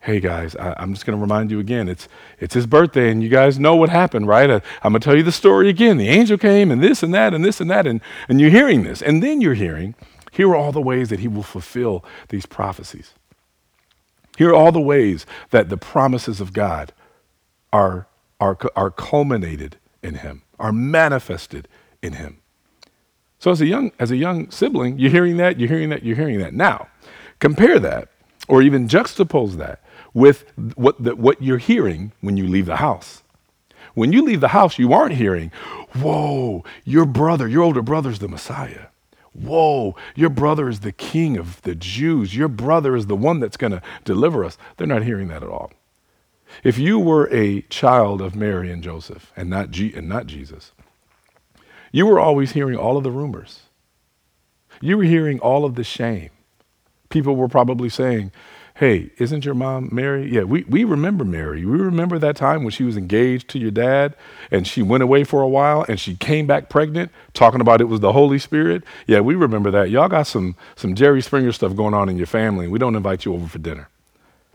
[0.00, 1.88] Hey guys, I, am just going to remind you again.
[1.88, 4.50] It's it's his birthday, and you guys know what happened, right?
[4.50, 5.96] I, I'm going to tell you the story again.
[5.96, 8.84] The angel came, and this and that, and this and that, and and you're hearing
[8.84, 9.94] this, and then you're hearing.
[10.32, 13.14] Here are all the ways that he will fulfill these prophecies.
[14.38, 16.92] Here are all the ways that the promises of God
[17.72, 18.06] are
[18.38, 21.66] are are culminated in him, are manifested
[22.02, 22.38] in him.
[23.40, 26.14] So as a young as a young sibling, you're hearing that, you're hearing that, you're
[26.14, 26.54] hearing that.
[26.54, 26.86] Now,
[27.40, 28.10] compare that
[28.46, 29.82] or even juxtapose that
[30.14, 30.44] with
[30.76, 33.24] what the, what you're hearing when you leave the house.
[33.94, 35.50] When you leave the house, you aren't hearing,
[35.96, 38.86] "Whoa, your brother, your older brother's the Messiah."
[39.40, 42.34] Whoa, your brother is the king of the Jews.
[42.34, 44.58] Your brother is the one that's going to deliver us.
[44.76, 45.72] They're not hearing that at all.
[46.64, 50.72] If you were a child of Mary and Joseph and not, and not Jesus,
[51.92, 53.60] you were always hearing all of the rumors.
[54.80, 56.30] You were hearing all of the shame.
[57.08, 58.32] People were probably saying,
[58.78, 60.32] Hey, isn't your mom Mary?
[60.32, 61.64] Yeah, we, we remember Mary.
[61.64, 64.14] We remember that time when she was engaged to your dad
[64.52, 67.86] and she went away for a while and she came back pregnant, talking about it
[67.86, 68.84] was the Holy Spirit.
[69.08, 69.90] Yeah, we remember that.
[69.90, 72.68] Y'all got some, some Jerry Springer stuff going on in your family.
[72.68, 73.88] We don't invite you over for dinner.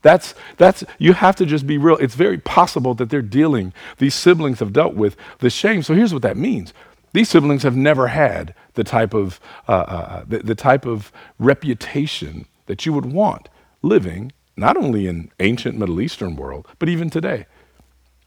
[0.03, 1.97] That's, that's, you have to just be real.
[1.97, 5.83] It's very possible that they're dealing, these siblings have dealt with the shame.
[5.83, 6.73] So here's what that means
[7.11, 11.11] these siblings have never had the type of, uh, uh, uh, the, the type of
[11.39, 13.49] reputation that you would want
[13.83, 17.45] living not only in ancient Middle Eastern world, but even today.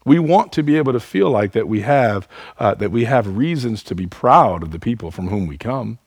[0.05, 3.35] We want to be able to feel like that we have uh, that we have
[3.37, 5.99] reasons to be proud of the people from whom we come.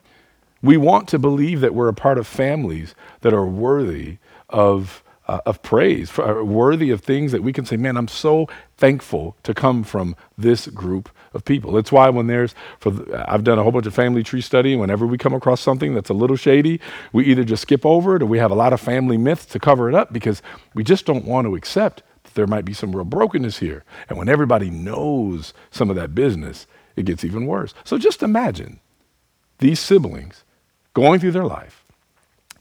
[0.63, 4.17] We want to believe that we're a part of families that are worthy
[4.49, 8.09] of uh, of praise, for, uh, worthy of things that we can say, man, I'm
[8.09, 11.77] so thankful to come from this group of people.
[11.77, 14.77] It's why when there's, for the, I've done a whole bunch of family tree study.
[14.77, 16.81] Whenever we come across something that's a little shady,
[17.13, 19.61] we either just skip over it or we have a lot of family myths to
[19.61, 20.43] cover it up because
[20.75, 23.85] we just don't want to accept that there might be some real brokenness here.
[24.09, 26.67] And when everybody knows some of that business,
[26.97, 27.75] it gets even worse.
[27.85, 28.81] So just imagine
[29.59, 30.45] these siblings
[30.95, 31.80] going through their life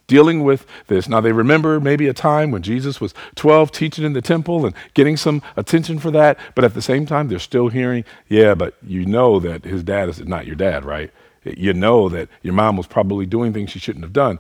[0.10, 1.08] dealing with this.
[1.08, 4.76] Now, they remember maybe a time when Jesus was 12 teaching in the temple and
[4.94, 8.76] getting some attention for that, but at the same time, they're still hearing, yeah, but
[8.86, 11.12] you know that his dad is not your dad, right?
[11.46, 14.40] You know that your mom was probably doing things she shouldn't have done.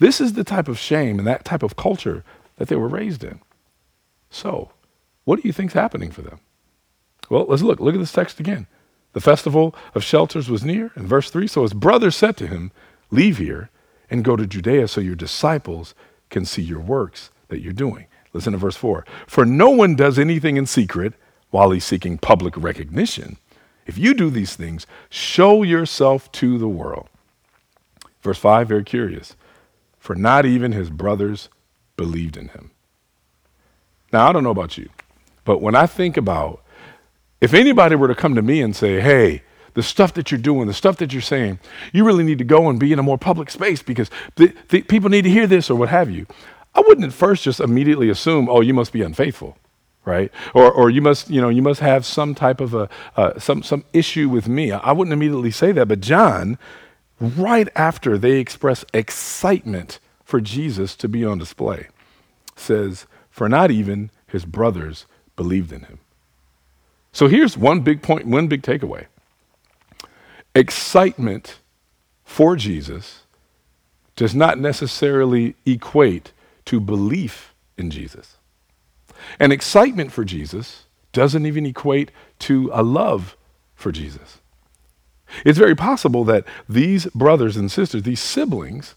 [0.00, 2.24] This is the type of shame and that type of culture
[2.56, 3.40] that they were raised in.
[4.30, 4.72] So,
[5.24, 6.40] what do you think's happening for them?
[7.30, 7.78] Well, let's look.
[7.78, 8.66] Look at this text again.
[9.12, 11.46] The festival of shelters was near, in verse 3.
[11.46, 12.72] So his brother said to him,
[13.10, 13.70] Leave here
[14.14, 15.94] and go to Judea so your disciples
[16.30, 18.06] can see your works that you're doing.
[18.32, 19.04] Listen to verse 4.
[19.26, 21.12] For no one does anything in secret
[21.50, 23.36] while he's seeking public recognition.
[23.86, 27.08] If you do these things, show yourself to the world.
[28.22, 29.36] Verse 5, very curious.
[29.98, 31.48] For not even his brothers
[31.96, 32.70] believed in him.
[34.12, 34.88] Now, I don't know about you,
[35.44, 36.62] but when I think about
[37.40, 39.42] if anybody were to come to me and say, hey,
[39.74, 41.58] the stuff that you're doing, the stuff that you're saying,
[41.92, 45.10] you really need to go and be in a more public space because the, people
[45.10, 46.26] need to hear this or what have you.
[46.74, 49.56] I wouldn't at first just immediately assume, oh, you must be unfaithful,
[50.04, 50.32] right?
[50.54, 53.62] Or, or you must, you know, you must have some type of a uh, some
[53.62, 54.72] some issue with me.
[54.72, 56.58] I wouldn't immediately say that, but John,
[57.20, 61.88] right after they express excitement for Jesus to be on display,
[62.56, 65.06] says, "For not even his brothers
[65.36, 66.00] believed in him."
[67.12, 69.06] So here's one big point, one big takeaway
[70.54, 71.58] excitement
[72.24, 73.22] for Jesus
[74.16, 76.32] does not necessarily equate
[76.66, 78.36] to belief in Jesus.
[79.38, 83.36] And excitement for Jesus doesn't even equate to a love
[83.74, 84.38] for Jesus.
[85.44, 88.94] It's very possible that these brothers and sisters, these siblings,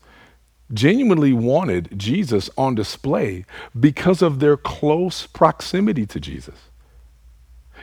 [0.73, 3.45] genuinely wanted Jesus on display
[3.79, 6.66] because of their close proximity to Jesus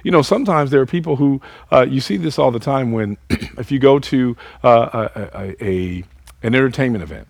[0.04, 1.40] you know, sometimes there are people who,
[1.72, 6.04] uh, you see this all the time when, if you go to uh, a, a,
[6.42, 7.26] an entertainment event,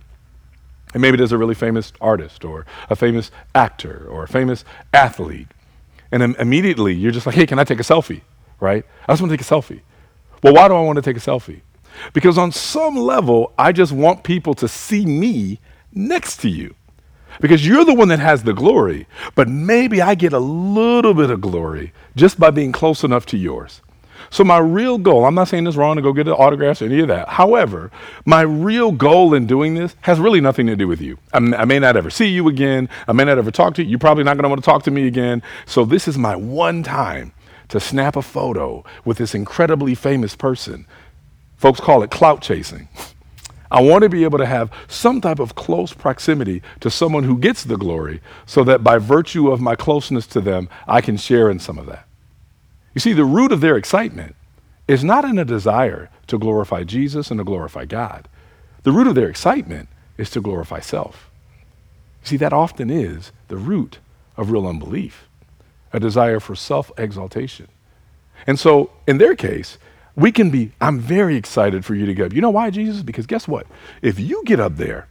[0.93, 5.49] and maybe there's a really famous artist or a famous actor or a famous athlete,
[6.13, 8.21] and Im- immediately you're just like, hey, can I take a selfie?
[8.61, 8.85] Right?
[9.09, 9.81] I just want to take a selfie.
[10.43, 11.63] Well, why do I want to take a selfie?
[12.13, 15.61] Because on some level, I just want people to see me
[15.93, 16.75] next to you
[17.41, 21.31] because you're the one that has the glory, but maybe I get a little bit
[21.31, 23.81] of glory just by being close enough to yours.
[24.31, 26.87] So, my real goal, I'm not saying it's wrong to go get the autographs or
[26.87, 27.29] any of that.
[27.29, 27.91] However,
[28.25, 31.19] my real goal in doing this has really nothing to do with you.
[31.33, 32.89] I may not ever see you again.
[33.07, 33.91] I may not ever talk to you.
[33.91, 35.43] You're probably not going to want to talk to me again.
[35.67, 37.33] So, this is my one time
[37.69, 40.87] to snap a photo with this incredibly famous person.
[41.57, 42.89] Folks call it clout chasing.
[43.71, 47.39] I want to be able to have some type of close proximity to someone who
[47.39, 51.51] gets the glory so that by virtue of my closeness to them, I can share
[51.51, 52.07] in some of that.
[52.95, 54.37] You see, the root of their excitement
[54.87, 58.29] is not in a desire to glorify Jesus and to glorify God.
[58.83, 61.31] The root of their excitement is to glorify self.
[62.23, 63.99] You see, that often is the root
[64.37, 65.29] of real unbelief,
[65.93, 67.69] a desire for self exaltation.
[68.47, 69.79] And so, in their case,
[70.17, 72.33] we can be, I'm very excited for you to get up.
[72.33, 73.03] You know why, Jesus?
[73.03, 73.67] Because guess what?
[74.03, 75.09] If you get up there,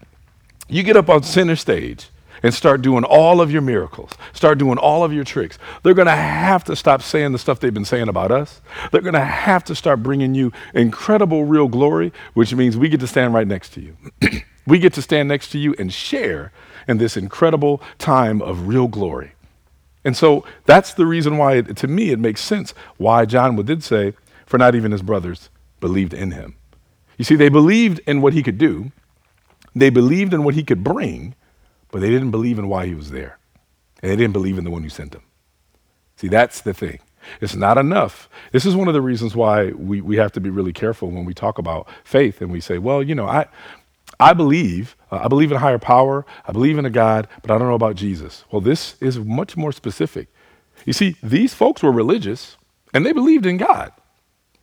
[0.70, 2.10] you get up on center stage
[2.42, 6.08] and start doing all of your miracles, start doing all of your tricks, they're going
[6.08, 8.62] to have to stop saying the stuff they've been saying about us.
[8.92, 13.00] They're going to have to start bringing you incredible real glory, which means we get
[13.00, 13.98] to stand right next to you.
[14.68, 16.52] we get to stand next to you and share
[16.88, 19.34] in this incredible time of real glory.
[20.06, 23.68] And so that's the reason why, it, to me, it makes sense why John would
[23.68, 24.14] did say,
[24.46, 26.56] for not even his brothers believed in him.
[27.18, 28.92] You see, they believed in what he could do,
[29.76, 31.36] they believed in what he could bring,
[31.92, 33.38] but they didn't believe in why he was there.
[34.02, 35.24] And they didn't believe in the one who sent him.
[36.16, 37.00] See, that's the thing.
[37.42, 38.30] It's not enough.
[38.52, 41.26] This is one of the reasons why we, we have to be really careful when
[41.26, 43.48] we talk about faith and we say, well, you know, I,
[44.20, 47.52] I believe, uh, I believe in a higher power, I believe in a God, but
[47.52, 48.44] I don't know about Jesus.
[48.52, 50.28] Well, this is much more specific.
[50.86, 52.58] You see, these folks were religious
[52.94, 53.92] and they believed in God.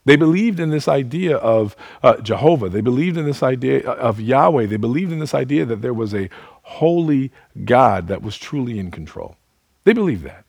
[0.05, 2.69] They believed in this idea of uh, Jehovah.
[2.69, 4.67] They believed in this idea of Yahweh.
[4.67, 6.31] They believed in this idea that there was a
[6.63, 7.31] holy
[7.65, 9.37] God that was truly in control.
[9.85, 10.45] They believed that.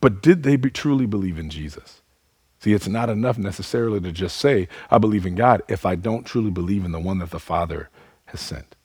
[0.00, 2.02] But did they be, truly believe in Jesus?
[2.58, 6.24] See, it's not enough necessarily to just say, I believe in God, if I don't
[6.24, 7.88] truly believe in the one that the Father
[8.26, 8.76] has sent.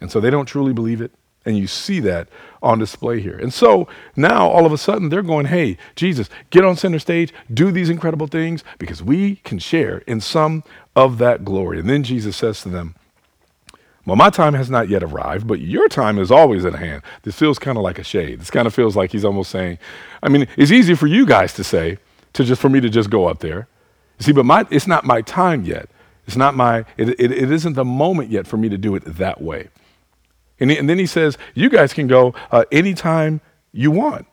[0.00, 1.12] And so they don't truly believe it.
[1.46, 2.28] And you see that
[2.60, 3.38] on display here.
[3.38, 7.32] And so now all of a sudden they're going, hey, Jesus, get on center stage,
[7.54, 10.64] do these incredible things because we can share in some
[10.96, 11.78] of that glory.
[11.78, 12.96] And then Jesus says to them,
[14.04, 17.02] well, my time has not yet arrived, but your time is always at hand.
[17.22, 18.40] This feels kind of like a shade.
[18.40, 19.78] This kind of feels like he's almost saying,
[20.22, 21.98] I mean, it's easy for you guys to say,
[22.34, 23.68] to just for me to just go up there.
[24.18, 25.88] You see, but my, it's not my time yet.
[26.26, 29.02] It's not my, it, it, it isn't the moment yet for me to do it
[29.04, 29.68] that way.
[30.58, 33.40] And, he, and then he says, You guys can go uh, anytime
[33.72, 34.26] you want.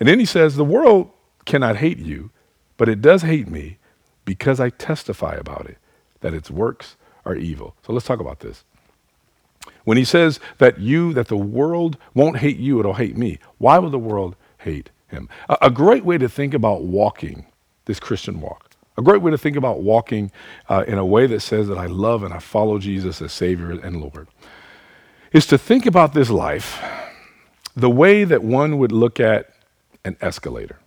[0.00, 1.10] And then he says, The world
[1.44, 2.30] cannot hate you,
[2.76, 3.78] but it does hate me
[4.24, 5.78] because I testify about it,
[6.20, 7.74] that its works are evil.
[7.86, 8.64] So let's talk about this.
[9.84, 13.78] When he says that you, that the world won't hate you, it'll hate me, why
[13.78, 15.28] will the world hate him?
[15.48, 17.46] A, a great way to think about walking
[17.86, 20.30] this Christian walk, a great way to think about walking
[20.68, 23.70] uh, in a way that says that I love and I follow Jesus as Savior
[23.70, 24.28] and Lord
[25.32, 26.80] is to think about this life
[27.76, 29.50] the way that one would look at
[30.04, 30.78] an escalator.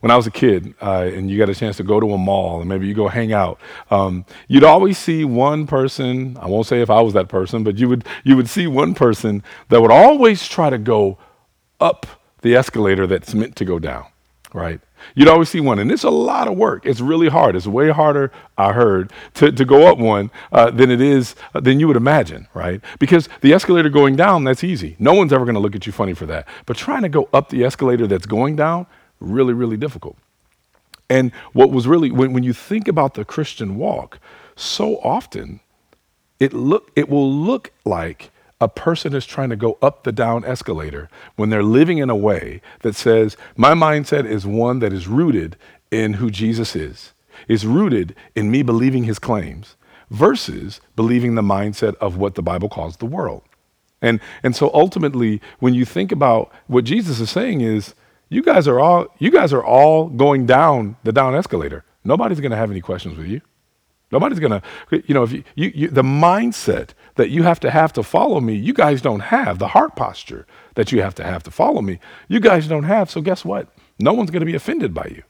[0.00, 2.18] When I was a kid uh, and you got a chance to go to a
[2.18, 3.58] mall and maybe you go hang out,
[3.90, 6.36] um, you'd always see one person.
[6.40, 8.94] I won't say if I was that person, but you would, you would see one
[8.94, 11.18] person that would always try to go
[11.80, 12.06] up
[12.42, 14.06] the escalator that's meant to go down,
[14.54, 14.80] right?
[15.14, 16.86] You'd always see one, and it's a lot of work.
[16.86, 17.56] It's really hard.
[17.56, 21.60] It's way harder, I heard, to, to go up one uh, than it is uh,
[21.60, 22.80] than you would imagine, right?
[22.98, 24.96] Because the escalator going down, that's easy.
[24.98, 26.46] No one's ever going to look at you funny for that.
[26.66, 28.86] But trying to go up the escalator that's going down,
[29.20, 30.16] really, really difficult.
[31.10, 34.18] And what was really when, when you think about the Christian walk,
[34.56, 35.60] so often
[36.38, 40.44] it look it will look like a person is trying to go up the down
[40.44, 45.06] escalator when they're living in a way that says, my mindset is one that is
[45.06, 45.56] rooted
[45.90, 47.12] in who Jesus is,
[47.46, 49.76] is rooted in me believing his claims,
[50.10, 53.42] versus believing the mindset of what the Bible calls the world.
[54.00, 57.94] And, and so ultimately, when you think about what Jesus is saying is,
[58.30, 61.84] you guys are all you guys are all going down the down escalator.
[62.04, 63.40] Nobody's going to have any questions with you.
[64.10, 64.62] Nobody's going to,
[65.06, 68.40] you know, if you, you, you, the mindset that you have to have to follow
[68.40, 69.58] me, you guys don't have.
[69.58, 73.10] The heart posture that you have to have to follow me, you guys don't have.
[73.10, 73.66] So guess what?
[73.98, 75.24] No one's going to be offended by you.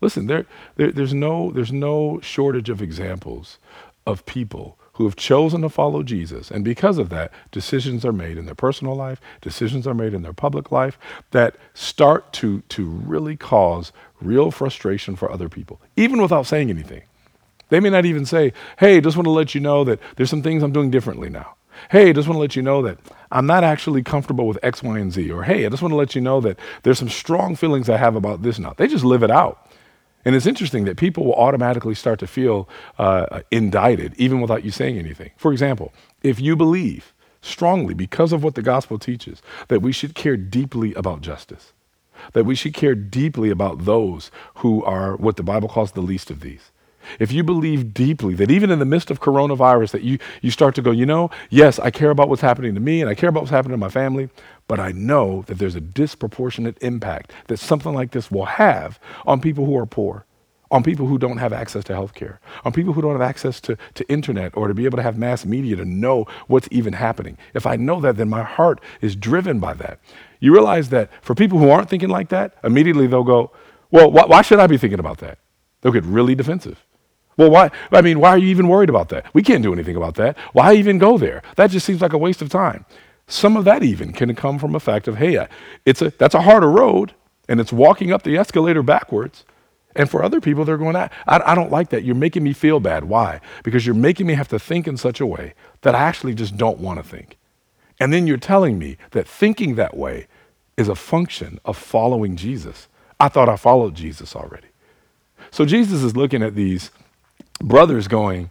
[0.00, 0.46] Listen, there,
[0.76, 3.58] there, there's, no, there's no shortage of examples
[4.06, 6.52] of people who have chosen to follow Jesus.
[6.52, 10.22] And because of that, decisions are made in their personal life, decisions are made in
[10.22, 11.00] their public life
[11.32, 17.02] that start to, to really cause real frustration for other people, even without saying anything.
[17.68, 20.42] They may not even say, hey, just want to let you know that there's some
[20.42, 21.56] things I'm doing differently now.
[21.90, 22.98] Hey, just want to let you know that
[23.30, 25.30] I'm not actually comfortable with X, Y, and Z.
[25.30, 27.96] Or hey, I just want to let you know that there's some strong feelings I
[27.96, 28.74] have about this now.
[28.76, 29.70] They just live it out.
[30.24, 34.72] And it's interesting that people will automatically start to feel uh, indicted even without you
[34.72, 35.30] saying anything.
[35.36, 35.92] For example,
[36.22, 40.94] if you believe strongly, because of what the gospel teaches, that we should care deeply
[40.94, 41.72] about justice,
[42.32, 46.30] that we should care deeply about those who are what the Bible calls the least
[46.30, 46.72] of these.
[47.18, 50.74] If you believe deeply that even in the midst of coronavirus that you you start
[50.76, 53.28] to go, you know, yes, I care about what's happening to me and I care
[53.28, 54.28] about what's happening to my family,
[54.68, 59.40] but I know that there's a disproportionate impact that something like this will have on
[59.40, 60.26] people who are poor,
[60.70, 63.60] on people who don't have access to health care, on people who don't have access
[63.60, 66.94] to, to internet or to be able to have mass media to know what's even
[66.94, 67.38] happening.
[67.54, 70.00] If I know that, then my heart is driven by that.
[70.40, 73.52] You realize that for people who aren't thinking like that, immediately they'll go,
[73.90, 75.38] Well, wh- why should I be thinking about that?
[75.80, 76.84] They'll get really defensive.
[77.36, 77.70] Well, why?
[77.92, 79.26] I mean, why are you even worried about that?
[79.34, 80.36] We can't do anything about that.
[80.52, 81.42] Why even go there?
[81.56, 82.86] That just seems like a waste of time.
[83.26, 85.46] Some of that even can come from a fact of, hey, uh,
[85.84, 87.12] it's a, that's a harder road,
[87.48, 89.44] and it's walking up the escalator backwards.
[89.96, 92.04] And for other people, they're going, I, I, don't like that.
[92.04, 93.04] You're making me feel bad.
[93.04, 93.40] Why?
[93.64, 96.56] Because you're making me have to think in such a way that I actually just
[96.58, 97.38] don't want to think.
[97.98, 100.26] And then you're telling me that thinking that way
[100.76, 102.88] is a function of following Jesus.
[103.18, 104.68] I thought I followed Jesus already.
[105.50, 106.90] So Jesus is looking at these
[107.60, 108.50] brothers going,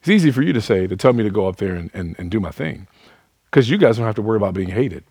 [0.00, 2.14] It's easy for you to say, to tell me to go up there and, and,
[2.18, 2.86] and do my thing,
[3.46, 5.04] because you guys don't have to worry about being hated,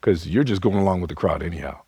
[0.00, 1.80] because you're just going along with the crowd anyhow.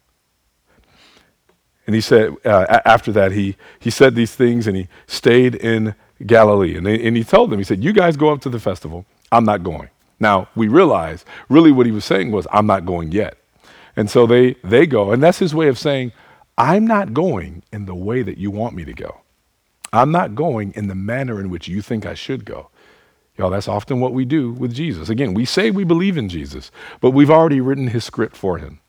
[1.86, 5.94] And he said, uh, after that, he, he said these things and he stayed in
[6.24, 6.76] Galilee.
[6.76, 9.04] And, they, and he told them, he said, You guys go up to the festival.
[9.32, 9.88] I'm not going.
[10.20, 13.36] Now, we realize really what he was saying was, I'm not going yet.
[13.96, 15.10] And so they, they go.
[15.10, 16.12] And that's his way of saying,
[16.56, 19.21] I'm not going in the way that you want me to go.
[19.92, 22.70] I'm not going in the manner in which you think I should go.
[23.36, 25.08] Y'all, that's often what we do with Jesus.
[25.08, 26.70] Again, we say we believe in Jesus,
[27.00, 28.80] but we've already written his script for him.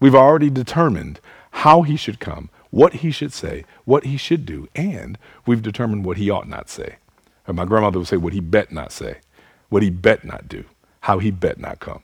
[0.00, 1.20] We've already determined
[1.50, 6.04] how he should come, what he should say, what he should do, and we've determined
[6.04, 6.96] what he ought not say.
[7.48, 9.18] Or my grandmother would say what he bet not say,
[9.68, 10.64] what he bet not do,
[11.00, 12.02] how he bet not come.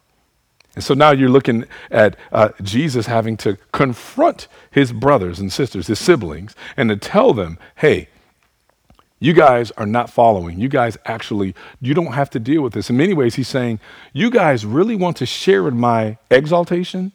[0.74, 5.86] And so now you're looking at uh, Jesus having to confront his brothers and sisters,
[5.88, 8.08] his siblings, and to tell them, hey,
[9.22, 10.58] you guys are not following.
[10.58, 12.90] You guys actually, you don't have to deal with this.
[12.90, 13.78] In many ways, he's saying,
[14.12, 17.12] You guys really want to share in my exaltation,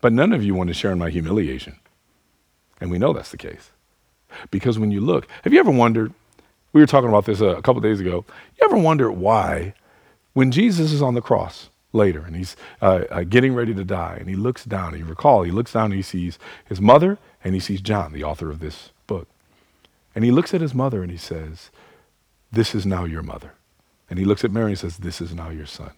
[0.00, 1.78] but none of you want to share in my humiliation.
[2.80, 3.70] And we know that's the case.
[4.50, 6.12] Because when you look, have you ever wondered?
[6.72, 8.24] We were talking about this a, a couple days ago.
[8.58, 9.74] You ever wonder why,
[10.32, 14.16] when Jesus is on the cross later and he's uh, uh, getting ready to die,
[14.18, 17.18] and he looks down, and you recall, he looks down and he sees his mother
[17.44, 18.90] and he sees John, the author of this.
[20.16, 21.70] And he looks at his mother and he says,
[22.50, 23.52] This is now your mother.
[24.08, 25.92] And he looks at Mary and says, This is now your son.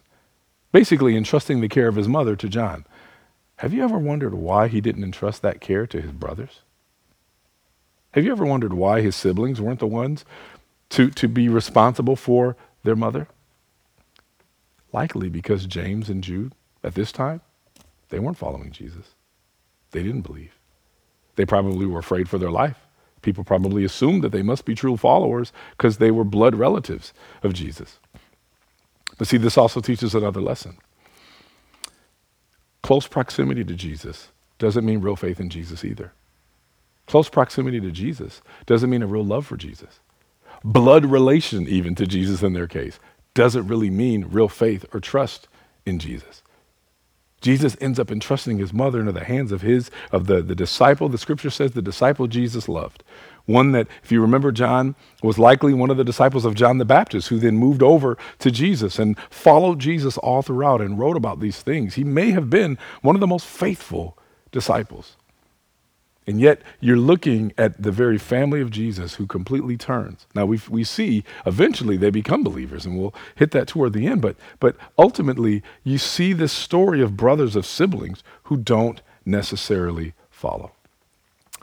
[0.73, 2.85] Basically, entrusting the care of his mother to John.
[3.55, 6.59] Have you ever wondered why he didn't entrust that care to his brothers?
[8.11, 10.25] Have you ever wondered why his siblings weren't the ones
[10.89, 13.27] to, to be responsible for their mother?
[14.91, 16.53] Likely because James and Jude,
[16.83, 17.39] at this time,
[18.09, 19.15] they weren't following Jesus.
[19.91, 20.59] They didn't believe.
[21.35, 22.77] They probably were afraid for their life.
[23.21, 27.13] People probably assumed that they must be true followers because they were blood relatives
[27.43, 27.99] of Jesus.
[29.17, 30.77] But see, this also teaches another lesson.
[32.81, 36.13] Close proximity to Jesus doesn't mean real faith in Jesus either.
[37.07, 39.99] Close proximity to Jesus doesn't mean a real love for Jesus.
[40.63, 42.99] Blood relation, even to Jesus in their case,
[43.33, 45.47] doesn't really mean real faith or trust
[45.85, 46.43] in Jesus.
[47.41, 51.09] Jesus ends up entrusting his mother into the hands of his of the, the disciple.
[51.09, 53.03] The scripture says the disciple Jesus loved.
[53.45, 56.85] One that, if you remember, John was likely one of the disciples of John the
[56.85, 61.39] Baptist, who then moved over to Jesus and followed Jesus all throughout and wrote about
[61.39, 61.95] these things.
[61.95, 64.17] He may have been one of the most faithful
[64.51, 65.15] disciples.
[66.29, 70.27] And yet, you're looking at the very family of Jesus who completely turns.
[70.35, 74.21] Now, we, we see eventually they become believers, and we'll hit that toward the end.
[74.21, 80.73] But, but ultimately, you see this story of brothers, of siblings who don't necessarily follow.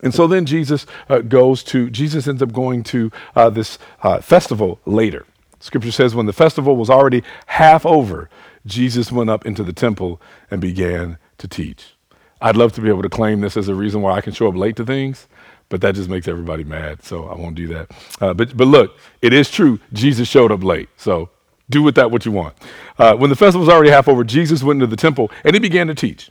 [0.02, 4.20] And so then Jesus uh, goes to, Jesus ends up going to uh, this uh,
[4.20, 5.26] festival later.
[5.60, 8.28] Scripture says when the festival was already half over,
[8.66, 11.95] Jesus went up into the temple and began to teach.
[12.40, 14.48] I'd love to be able to claim this as a reason why I can show
[14.48, 15.26] up late to things,
[15.68, 17.02] but that just makes everybody mad.
[17.02, 17.90] So I won't do that.
[18.20, 19.80] Uh, but, but look, it is true.
[19.92, 20.88] Jesus showed up late.
[20.96, 21.30] So
[21.70, 22.54] do with that what you want.
[22.98, 25.60] Uh, when the festival was already half over, Jesus went into the temple and he
[25.60, 26.30] began to teach.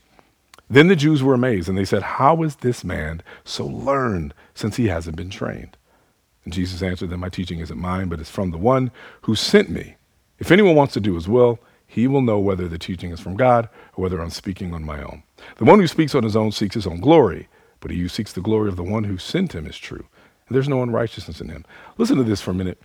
[0.70, 4.78] Then the Jews were amazed and they said, How is this man so learned since
[4.78, 5.78] he hasn't been trained?
[6.44, 8.92] And Jesus answered them, My teaching isn't mine, but it's from the one
[9.24, 9.96] who sent me.
[10.40, 13.38] If anyone wants to do his will, he will know whether the teaching is from
[13.38, 15.24] God or whether I'm speaking on my own.
[15.58, 17.48] The one who speaks on his own seeks his own glory,
[17.80, 20.06] but he who seeks the glory of the one who sent him is true.
[20.50, 21.66] There's no unrighteousness in him.
[21.98, 22.82] Listen to this for a minute.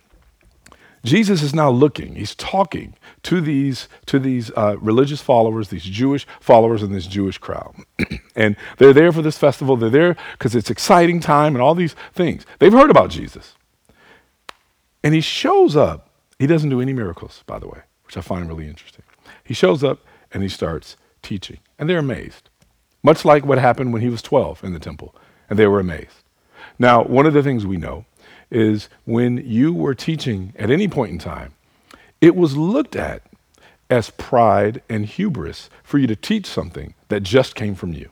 [1.03, 2.93] Jesus is now looking, he's talking
[3.23, 7.73] to these, to these uh, religious followers, these Jewish followers in this Jewish crowd.
[8.35, 9.75] and they're there for this festival.
[9.75, 12.45] They're there because it's exciting time and all these things.
[12.59, 13.55] They've heard about Jesus.
[15.03, 16.09] And he shows up.
[16.37, 17.81] He doesn't do any miracles, by the way,
[18.11, 19.05] which I find really interesting.
[19.41, 19.99] He shows up
[20.33, 21.59] and he starts teaching.
[21.79, 22.49] And they're amazed,
[23.03, 25.15] much like what happened when he was 12 in the temple.
[25.49, 26.25] And they were amazed.
[26.77, 28.03] Now, one of the things we know
[28.49, 31.53] is when you were teaching at any point in time,
[32.19, 33.21] it was looked at
[33.89, 38.09] as pride and hubris for you to teach something that just came from you.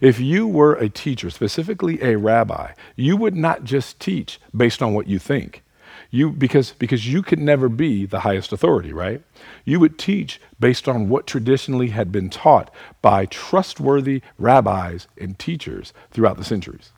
[0.00, 4.94] If you were a teacher, specifically a rabbi, you would not just teach based on
[4.94, 5.62] what you think.
[6.10, 9.22] You because because you could never be the highest authority, right?
[9.64, 15.92] You would teach based on what traditionally had been taught by trustworthy rabbis and teachers
[16.10, 16.92] throughout the centuries.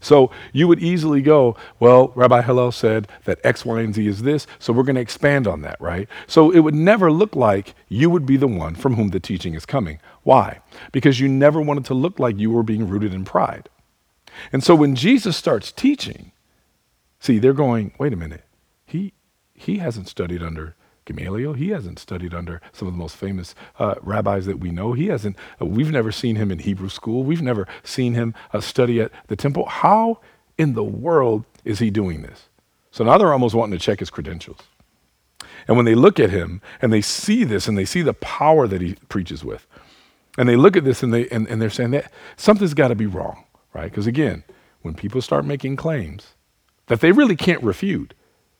[0.00, 4.22] So you would easily go, well, Rabbi Hillel said that X, Y, and Z is
[4.22, 6.08] this, so we're going to expand on that, right?
[6.26, 9.54] So it would never look like you would be the one from whom the teaching
[9.54, 9.98] is coming.
[10.22, 10.60] Why?
[10.92, 13.68] Because you never wanted to look like you were being rooted in pride.
[14.52, 16.30] And so when Jesus starts teaching,
[17.20, 18.44] see, they're going, wait a minute,
[18.84, 19.12] he,
[19.54, 20.74] he hasn't studied under
[21.08, 21.54] Gamaliel.
[21.54, 24.92] He hasn't studied under some of the most famous uh, rabbis that we know.
[24.92, 27.24] He hasn't, uh, we've never seen him in Hebrew school.
[27.24, 29.66] We've never seen him uh, study at the temple.
[29.66, 30.20] How
[30.58, 32.48] in the world is he doing this?
[32.90, 34.58] So now they're almost wanting to check his credentials.
[35.66, 38.66] And when they look at him and they see this and they see the power
[38.66, 39.66] that he preaches with,
[40.36, 42.94] and they look at this and, they, and, and they're saying that something's got to
[42.94, 43.90] be wrong, right?
[43.90, 44.44] Because again,
[44.82, 46.34] when people start making claims
[46.88, 48.14] that they really can't refute,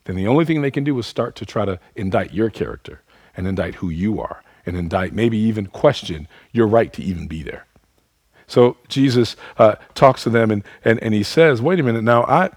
[0.04, 3.02] then the only thing they can do is start to try to indict your character
[3.36, 7.42] and indict who you are and indict, maybe even question your right to even be
[7.42, 7.66] there.
[8.46, 12.24] So Jesus uh, talks to them and, and, and he says, wait a minute, now
[12.24, 12.50] I,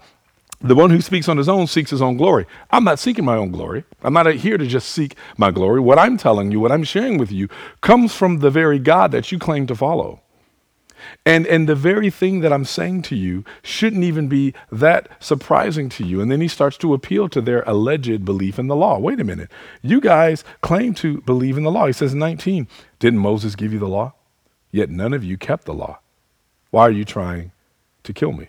[0.62, 2.46] the one who speaks on his own seeks his own glory.
[2.70, 3.84] I'm not seeking my own glory.
[4.02, 5.80] I'm not here to just seek my glory.
[5.80, 7.48] What I'm telling you, what I'm sharing with you,
[7.82, 10.21] comes from the very God that you claim to follow.
[11.24, 15.88] And, and the very thing that I'm saying to you shouldn't even be that surprising
[15.90, 16.20] to you.
[16.20, 18.98] And then he starts to appeal to their alleged belief in the law.
[18.98, 19.50] Wait a minute.
[19.82, 21.86] You guys claim to believe in the law.
[21.86, 22.66] He says 19,
[22.98, 24.14] Didn't Moses give you the law?
[24.70, 26.00] Yet none of you kept the law.
[26.70, 27.52] Why are you trying
[28.04, 28.48] to kill me?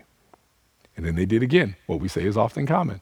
[0.95, 3.01] And then they did again what we say is often common.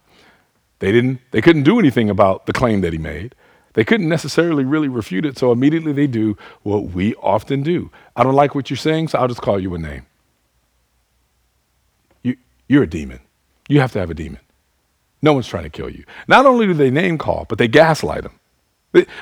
[0.80, 3.36] They didn't they couldn't do anything about the claim that he made.
[3.74, 7.90] They couldn't necessarily really refute it, so immediately they do what we often do.
[8.16, 10.06] I don't like what you're saying, so I'll just call you a name.
[12.22, 12.36] You,
[12.68, 13.20] you're a demon.
[13.70, 14.42] You have to have a demon.
[15.22, 16.04] No one's trying to kill you.
[16.28, 18.40] Not only do they name call, but they gaslight them.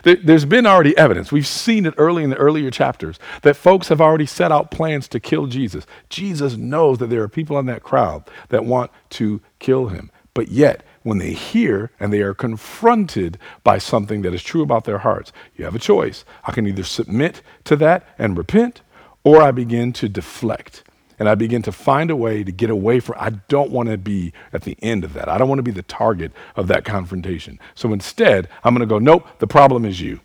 [0.03, 1.31] There's been already evidence.
[1.31, 5.07] We've seen it early in the earlier chapters that folks have already set out plans
[5.09, 5.85] to kill Jesus.
[6.09, 10.09] Jesus knows that there are people in that crowd that want to kill him.
[10.33, 14.85] But yet, when they hear and they are confronted by something that is true about
[14.85, 16.23] their hearts, you have a choice.
[16.45, 18.81] I can either submit to that and repent,
[19.23, 20.83] or I begin to deflect
[21.19, 23.97] and I begin to find a way to get away from I don't want to
[23.97, 25.27] be at the end of that.
[25.27, 27.59] I don't want to be the target of that confrontation.
[27.75, 30.21] So instead, I'm going to go, nope, the problem is you.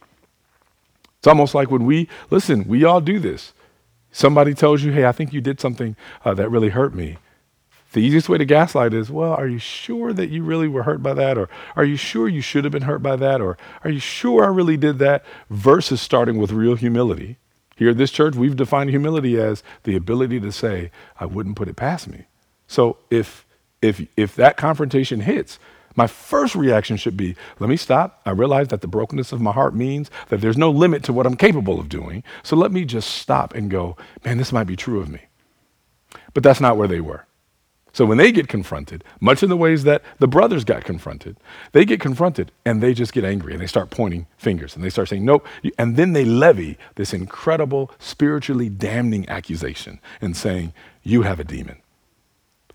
[1.19, 3.53] It's almost like when we listen, we all do this.
[4.13, 7.19] Somebody tells you, hey, I think you did something uh, that really hurt me.
[7.95, 11.01] The easiest way to gaslight is, well, are you sure that you really were hurt
[11.01, 11.39] by that?
[11.39, 13.41] Or are you sure you should have been hurt by that?
[13.41, 15.25] Or are you sure I really did that?
[15.49, 17.39] Versus starting with real humility.
[17.77, 20.91] Here at this church, we've defined humility as the ability to say,
[21.21, 22.25] I wouldn't put it past me.
[22.67, 23.47] So if
[23.81, 25.61] if if that confrontation hits,
[25.95, 28.21] my first reaction should be, let me stop.
[28.27, 31.27] I realize that the brokenness of my heart means that there's no limit to what
[31.27, 32.25] I'm capable of doing.
[32.43, 35.21] So let me just stop and go, man, this might be true of me.
[36.33, 37.27] But that's not where they were.
[37.95, 41.37] So when they get confronted, much in the ways that the brothers got confronted,
[41.71, 44.91] they get confronted and they just get angry and they start pointing fingers and they
[44.91, 45.47] start saying, nope.
[45.79, 50.73] And then they levy this incredible, spiritually damning accusation and saying,
[51.05, 51.77] you have a demon.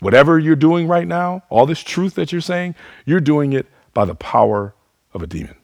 [0.00, 4.06] Whatever you're doing right now, all this truth that you're saying, you're doing it by
[4.06, 4.74] the power
[5.12, 5.56] of a demon.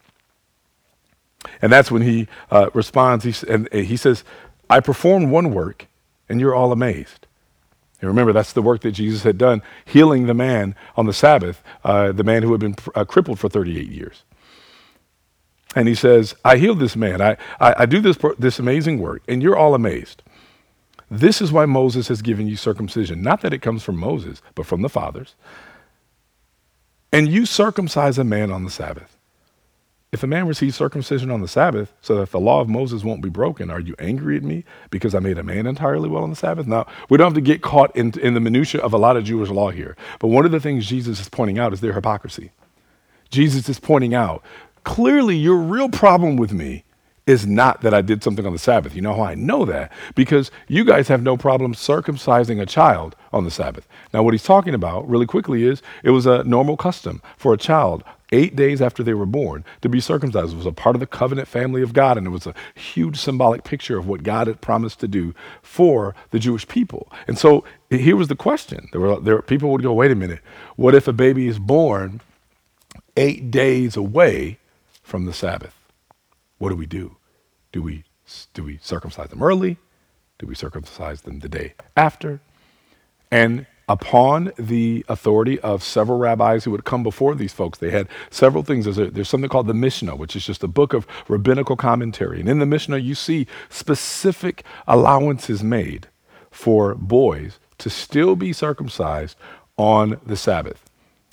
[1.63, 4.23] And that's when he uh, responds, he, and he says,
[4.69, 5.87] I performed one work
[6.29, 7.26] and you're all amazed.
[7.99, 11.63] And remember, that's the work that Jesus had done, healing the man on the Sabbath,
[11.83, 14.23] uh, the man who had been uh, crippled for 38 years.
[15.75, 17.21] And he says, I healed this man.
[17.21, 20.23] I, I, I do this, this amazing work, and you're all amazed.
[21.09, 23.21] This is why Moses has given you circumcision.
[23.21, 25.35] Not that it comes from Moses, but from the fathers.
[27.11, 29.16] And you circumcise a man on the Sabbath.
[30.13, 33.21] If a man receives circumcision on the Sabbath so that the law of Moses won't
[33.21, 36.29] be broken, are you angry at me because I made a man entirely well on
[36.29, 36.65] the Sabbath?
[36.65, 39.25] Now, we don't have to get caught in, in the minutia of a lot of
[39.25, 39.97] Jewish law here.
[40.19, 42.51] But one of the things Jesus is pointing out is their hypocrisy.
[43.29, 44.43] Jesus is pointing out
[44.85, 46.85] clearly your real problem with me
[47.25, 48.95] is not that I did something on the Sabbath.
[48.95, 49.91] You know how I know that?
[50.15, 53.85] Because you guys have no problem circumcising a child on the Sabbath.
[54.13, 57.57] Now, what he's talking about really quickly is it was a normal custom for a
[57.57, 60.53] child eight days after they were born to be circumcised.
[60.53, 63.17] It was a part of the covenant family of God, and it was a huge
[63.17, 67.11] symbolic picture of what God had promised to do for the Jewish people.
[67.27, 68.89] And so here was the question.
[68.91, 70.41] There were there people would go, wait a minute,
[70.75, 72.21] what if a baby is born
[73.15, 74.59] eight days away
[75.03, 75.75] from the Sabbath?
[76.57, 77.15] What do we do?
[77.71, 78.03] Do we,
[78.53, 79.77] do we circumcise them early?
[80.39, 82.39] Do we circumcise them the day after?
[83.31, 88.07] And upon the authority of several rabbis who would come before these folks, they had
[88.29, 88.85] several things.
[88.85, 92.39] There's, a, there's something called the Mishnah, which is just a book of rabbinical commentary.
[92.39, 96.07] And in the Mishnah, you see specific allowances made
[96.51, 99.37] for boys to still be circumcised
[99.77, 100.83] on the Sabbath.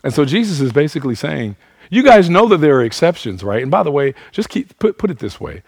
[0.05, 1.57] And so Jesus is basically saying,
[1.90, 3.62] you guys know that there are exceptions, right?
[3.62, 5.62] And by the way, just keep put, put it this way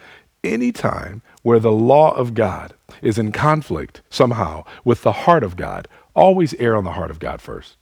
[0.44, 2.72] any time where the law of God
[3.02, 7.20] is in conflict somehow with the heart of God, always err on the heart of
[7.20, 7.76] God first.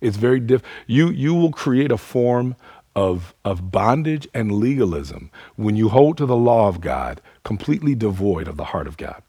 [0.00, 0.62] It's very diff.
[0.86, 2.56] You you will create a form
[2.94, 8.46] of of bondage and legalism when you hold to the law of God completely devoid
[8.48, 9.22] of the heart of God.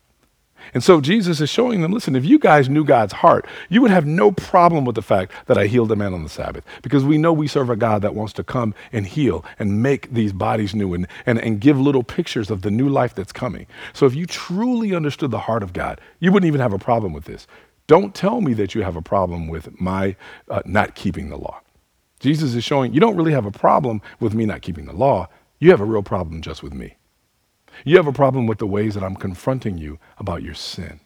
[0.73, 3.91] And so Jesus is showing them listen, if you guys knew God's heart, you would
[3.91, 7.03] have no problem with the fact that I healed a man on the Sabbath because
[7.03, 10.33] we know we serve a God that wants to come and heal and make these
[10.33, 13.67] bodies new and, and, and give little pictures of the new life that's coming.
[13.93, 17.13] So if you truly understood the heart of God, you wouldn't even have a problem
[17.13, 17.47] with this.
[17.87, 20.15] Don't tell me that you have a problem with my
[20.49, 21.61] uh, not keeping the law.
[22.19, 25.27] Jesus is showing you don't really have a problem with me not keeping the law.
[25.59, 26.95] You have a real problem just with me.
[27.83, 30.99] You have a problem with the ways that I'm confronting you about your sin.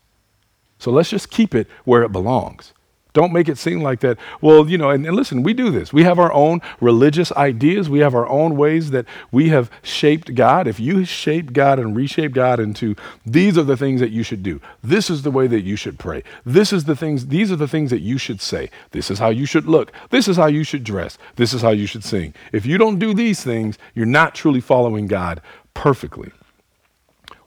[0.78, 2.74] So let's just keep it where it belongs.
[3.14, 4.20] Don't make it seem like that.
[4.40, 5.92] Well, you know, and, and, listen, we do this.
[5.92, 7.90] We have our own religious ideas.
[7.90, 10.68] We have our own ways that we have shaped God.
[10.68, 12.96] If you shape God and reshape God into
[13.26, 15.98] these are the things that you should do, this is the way that you should
[15.98, 19.18] pray, this is the things, these are the things that you should say, this is
[19.18, 22.04] how you should look, this is how you should dress, this is how you should
[22.04, 22.36] sing.
[22.52, 25.42] If you don't do these things, you're not truly following God
[25.74, 26.32] perfectly.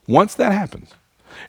[0.07, 0.93] Once that happens,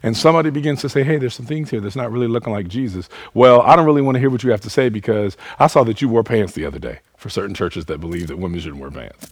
[0.03, 2.67] and somebody begins to say, hey, there's some things here that's not really looking like
[2.67, 5.67] Jesus, well, I don't really want to hear what you have to say because I
[5.67, 8.59] saw that you wore pants the other day for certain churches that believe that women
[8.59, 9.29] shouldn't wear pants.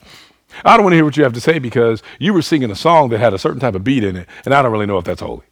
[0.65, 2.75] I don't want to hear what you have to say because you were singing a
[2.75, 4.97] song that had a certain type of beat in it, and I don't really know
[4.97, 5.45] if that's holy.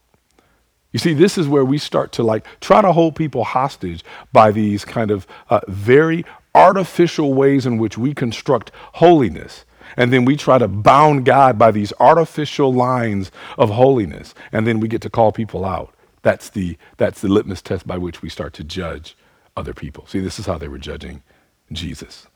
[0.91, 4.52] You see, this is where we start to like try to hold people hostage by
[4.52, 9.66] these kind of uh, very artificial ways in which we construct holiness
[9.98, 14.34] and then we try to bound God by these artificial lines of holiness.
[14.52, 15.94] And then we get to call people out.
[16.24, 19.18] That's the, that's the litmus test by which we start to judge
[19.58, 20.06] other people.
[20.08, 21.24] See, this is how they were judging
[21.72, 22.28] Jesus.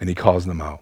[0.00, 0.80] And he calls them out.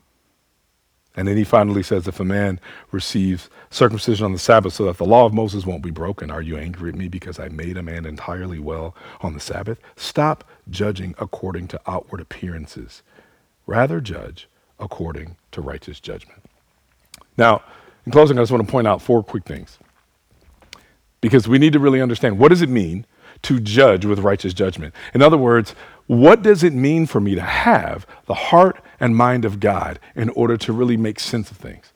[1.15, 2.59] And then he finally says, If a man
[2.91, 6.41] receives circumcision on the Sabbath so that the law of Moses won't be broken, are
[6.43, 9.79] you angry at me because I made a man entirely well on the Sabbath?
[9.97, 13.03] Stop judging according to outward appearances.
[13.67, 14.49] Rather, judge
[14.83, 16.43] according to righteous judgment.
[17.39, 17.63] Now,
[18.05, 19.79] in closing, I just want to point out four quick things.
[21.21, 23.07] Because we need to really understand what does it mean
[23.43, 24.95] to judge with righteous judgment?
[25.15, 25.75] In other words,
[26.07, 30.29] what does it mean for me to have the heart and mind of God in
[30.31, 31.93] order to really make sense of things?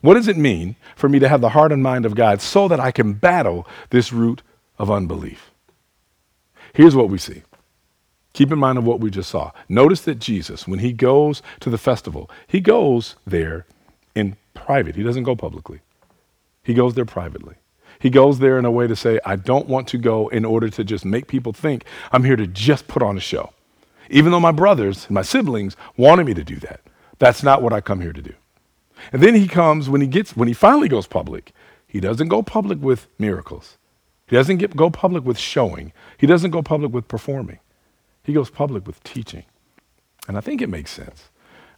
[0.00, 2.68] What does it mean for me to have the heart and mind of God so
[2.68, 4.42] that I can battle this root
[4.78, 5.52] of unbelief?
[6.74, 7.42] Here's what we see
[8.34, 9.52] Keep in mind of what we just saw.
[9.68, 13.64] Notice that Jesus, when he goes to the festival, he goes there
[14.14, 14.96] in private.
[14.96, 15.80] He doesn't go publicly.
[16.62, 17.54] He goes there privately.
[18.00, 20.68] He goes there in a way to say, I don't want to go in order
[20.68, 23.52] to just make people think I'm here to just put on a show.
[24.10, 26.80] Even though my brothers, and my siblings wanted me to do that.
[27.18, 28.34] That's not what I come here to do.
[29.12, 31.52] And then he comes when he gets when he finally goes public.
[31.86, 33.78] He doesn't go public with miracles.
[34.26, 35.92] He doesn't get, go public with showing.
[36.18, 37.60] He doesn't go public with performing.
[38.24, 39.44] He goes public with teaching.
[40.26, 41.28] And I think it makes sense.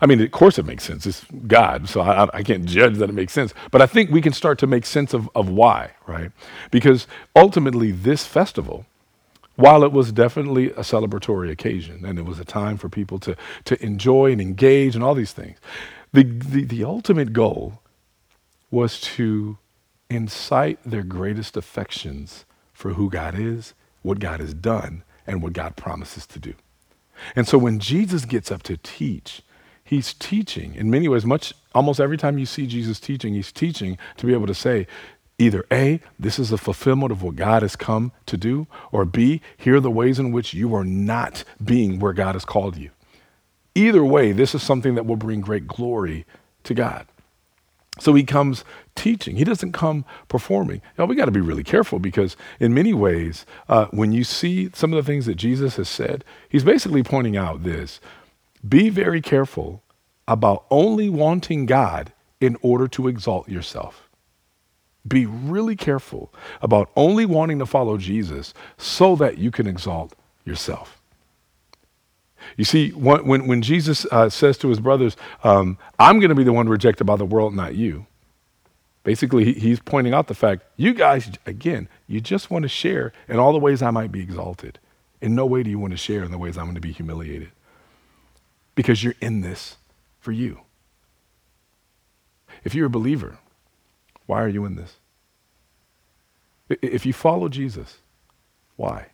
[0.01, 1.07] I mean, of course it makes sense.
[1.07, 3.55] It's God, so I, I, can't judge that it makes sense.
[3.70, 6.30] But I think we can start to make sense of, of why, right?
[6.70, 8.84] Because ultimately, this festival,
[9.57, 13.36] while it was definitely a celebratory occasion and it was a time for people to,
[13.64, 15.59] to enjoy and engage and all these things,
[16.12, 17.80] the, the, the ultimate goal
[18.70, 19.57] was to
[20.11, 22.44] incite their greatest affections
[22.74, 23.72] for who God is,
[24.03, 26.55] what God has done, and what God promises to do.
[27.35, 29.43] And so when Jesus gets up to teach,
[29.83, 33.99] he's teaching in many ways, much almost every time you see Jesus teaching, he's teaching
[34.16, 34.87] to be able to say,
[35.39, 39.41] either A, this is a fulfillment of what God has come to do, or B,
[39.57, 42.91] here are the ways in which you are not being where God has called you.
[43.74, 46.24] Either way, this is something that will bring great glory
[46.64, 47.07] to God.
[47.99, 49.36] So he comes teaching.
[49.36, 50.82] He doesn't come performing.
[50.99, 54.70] Now, we got to be really careful because, in many ways, uh, when you see
[54.74, 58.01] some of the things that Jesus has said, he's basically pointing out this
[58.66, 59.82] be very careful
[60.28, 64.09] about only wanting God in order to exalt yourself.
[65.07, 70.95] Be really careful about only wanting to follow Jesus so that you can exalt yourself.
[72.57, 76.45] You see, when, when Jesus uh, says to his brothers, um, I'm going to be
[76.45, 78.07] the one rejected by the world, not you.
[79.05, 83.39] Basically, he's pointing out the fact, you guys, again, you just want to share in
[83.39, 84.79] all the ways I might be exalted.
[85.21, 86.93] In no way do you want to share in the ways I'm going to be
[86.93, 87.51] humiliated.
[88.75, 89.77] Because you're in this
[90.19, 90.61] for you.
[92.65, 93.39] If you're a believer,
[94.27, 94.97] why are you in this?
[96.69, 97.99] If you follow Jesus,
[98.75, 99.07] why?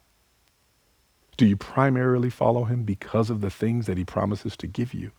[1.36, 5.12] Do you primarily follow him because of the things that he promises to give you?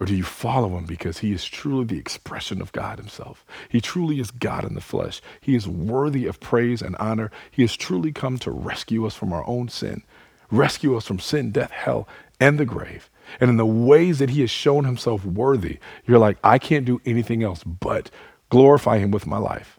[0.00, 3.44] Or do you follow him because he is truly the expression of God himself?
[3.68, 5.20] He truly is God in the flesh.
[5.40, 7.32] He is worthy of praise and honor.
[7.50, 10.04] He has truly come to rescue us from our own sin,
[10.50, 12.06] rescue us from sin, death, hell,
[12.38, 13.10] and the grave.
[13.40, 17.00] And in the ways that he has shown himself worthy, you're like, I can't do
[17.04, 18.10] anything else but
[18.50, 19.77] glorify him with my life.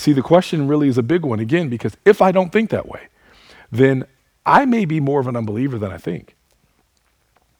[0.00, 2.88] See, the question really is a big one again, because if I don't think that
[2.88, 3.08] way,
[3.70, 4.06] then
[4.46, 6.36] I may be more of an unbeliever than I think.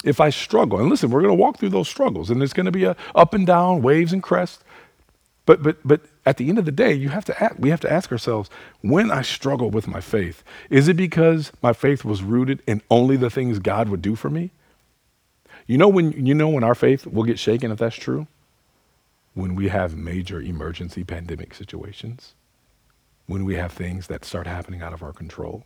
[0.05, 2.65] If I struggle, and listen, we're going to walk through those struggles, and there's going
[2.65, 4.65] to be a up and down, waves and crests.
[5.45, 7.81] But but but at the end of the day, you have to ask, we have
[7.81, 8.49] to ask ourselves,
[8.81, 13.19] when I struggle with my faith, is it because my faith was rooted in only
[13.19, 14.51] the things God would do for me?
[15.67, 18.27] You know when you know when our faith will get shaken if that's true?
[19.35, 22.35] When we have major emergency pandemic situations,
[23.27, 25.65] when we have things that start happening out of our control,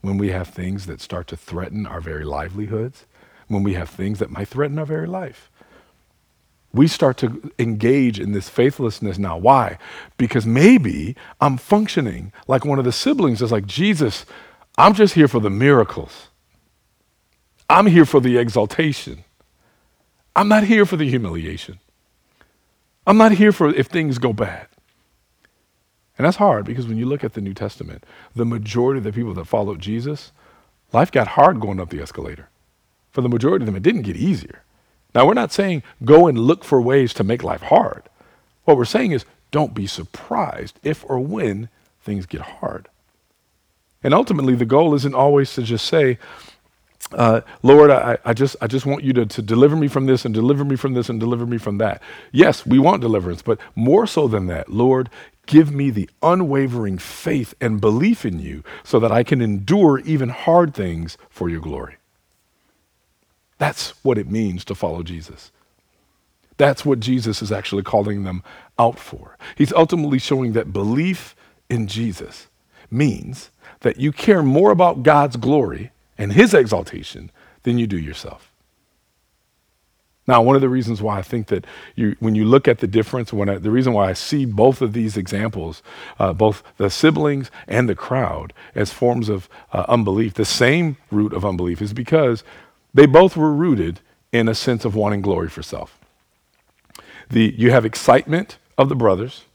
[0.00, 3.06] when we have things that start to threaten our very livelihoods,
[3.48, 5.50] when we have things that might threaten our very life.
[6.72, 9.36] We start to engage in this faithlessness now.
[9.36, 9.76] Why?
[10.16, 14.24] Because maybe I'm functioning like one of the siblings is like, Jesus,
[14.78, 16.28] I'm just here for the miracles.
[17.68, 19.24] I'm here for the exaltation.
[20.34, 21.80] I'm not here for the humiliation.
[23.06, 24.66] I'm not here for if things go bad.
[26.18, 29.12] And that's hard because when you look at the New Testament, the majority of the
[29.12, 30.32] people that followed Jesus,
[30.92, 32.50] life got hard going up the escalator.
[33.10, 34.62] For the majority of them, it didn't get easier.
[35.14, 38.02] Now, we're not saying go and look for ways to make life hard.
[38.64, 41.68] What we're saying is don't be surprised if or when
[42.02, 42.88] things get hard.
[44.02, 46.18] And ultimately, the goal isn't always to just say,
[47.12, 50.24] uh, Lord, I, I, just, I just want you to, to deliver me from this
[50.24, 52.02] and deliver me from this and deliver me from that.
[52.32, 55.10] Yes, we want deliverance, but more so than that, Lord,
[55.46, 60.28] give me the unwavering faith and belief in you so that I can endure even
[60.28, 61.96] hard things for your glory.
[63.58, 65.50] That's what it means to follow Jesus.
[66.56, 68.42] That's what Jesus is actually calling them
[68.78, 69.36] out for.
[69.56, 71.34] He's ultimately showing that belief
[71.68, 72.48] in Jesus
[72.90, 75.90] means that you care more about God's glory
[76.20, 78.52] and his exaltation than you do yourself.
[80.26, 81.66] Now, one of the reasons why I think that
[81.96, 84.82] you, when you look at the difference, when I, the reason why I see both
[84.82, 85.82] of these examples,
[86.20, 91.32] uh, both the siblings and the crowd, as forms of uh, unbelief, the same root
[91.32, 92.44] of unbelief, is because
[92.92, 94.00] they both were rooted
[94.30, 95.98] in a sense of wanting glory for self.
[97.30, 99.46] The, you have excitement of the brothers,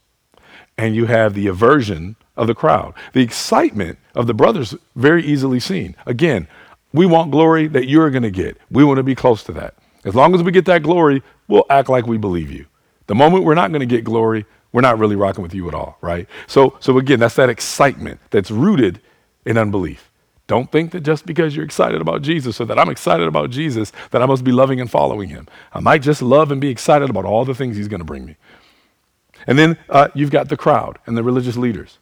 [0.76, 2.94] and you have the aversion of the crowd.
[3.12, 5.96] The excitement of the brothers, very easily seen.
[6.06, 6.48] Again,
[6.92, 8.56] we want glory that you're going to get.
[8.70, 9.74] We want to be close to that.
[10.04, 12.66] As long as we get that glory, we'll act like we believe you.
[13.06, 15.74] The moment we're not going to get glory, we're not really rocking with you at
[15.74, 16.28] all, right?
[16.46, 19.00] So, so again, that's that excitement that's rooted
[19.44, 20.10] in unbelief.
[20.46, 23.92] Don't think that just because you're excited about Jesus or that I'm excited about Jesus,
[24.12, 25.48] that I must be loving and following him.
[25.72, 28.24] I might just love and be excited about all the things he's going to bring
[28.24, 28.36] me.
[29.46, 31.98] And then uh, you've got the crowd and the religious leaders.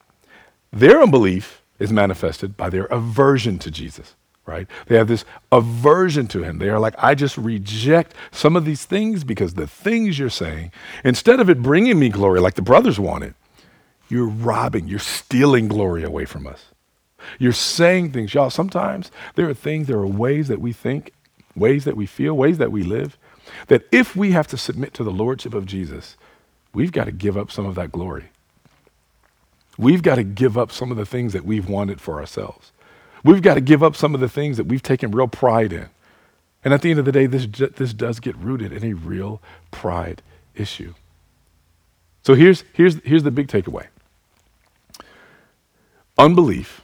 [0.75, 4.67] Their unbelief is manifested by their aversion to Jesus, right?
[4.87, 6.59] They have this aversion to him.
[6.59, 10.73] They are like, I just reject some of these things because the things you're saying,
[11.05, 13.35] instead of it bringing me glory like the brothers wanted,
[14.09, 16.65] you're robbing, you're stealing glory away from us.
[17.39, 18.35] You're saying things.
[18.35, 21.13] Y'all, sometimes there are things, there are ways that we think,
[21.55, 23.17] ways that we feel, ways that we live,
[23.69, 26.17] that if we have to submit to the lordship of Jesus,
[26.73, 28.25] we've got to give up some of that glory.
[29.77, 32.73] We've got to give up some of the things that we've wanted for ourselves.
[33.25, 35.89] We've got to give up some of the things that we've taken real pride in.
[36.65, 39.41] And at the end of the day, this, this does get rooted in a real
[39.71, 40.23] pride
[40.55, 40.95] issue.
[42.23, 43.87] So here's, here's, here's the big takeaway
[46.17, 46.83] unbelief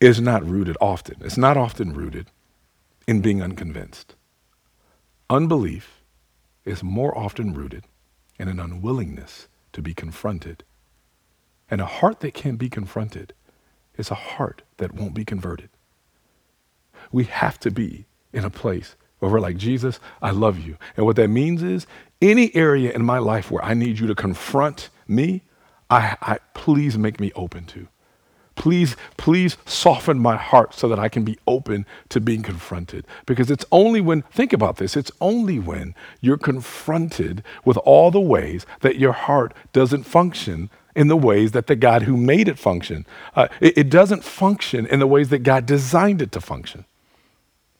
[0.00, 2.26] is not rooted often, it's not often rooted
[3.06, 4.14] in being unconvinced.
[5.28, 6.02] Unbelief
[6.64, 7.84] is more often rooted
[8.38, 10.64] in an unwillingness to be confronted.
[11.70, 13.32] And a heart that can't be confronted
[13.96, 15.68] is a heart that won't be converted.
[17.12, 20.76] We have to be in a place where we're like, Jesus, I love you.
[20.96, 21.86] And what that means is
[22.20, 25.42] any area in my life where I need you to confront me,
[25.88, 27.88] I, I please make me open to.
[28.56, 33.06] Please, please soften my heart so that I can be open to being confronted.
[33.24, 38.20] Because it's only when, think about this, it's only when you're confronted with all the
[38.20, 42.58] ways that your heart doesn't function in the ways that the God who made it
[42.58, 43.06] function.
[43.34, 46.84] Uh, it, it doesn't function in the ways that God designed it to function.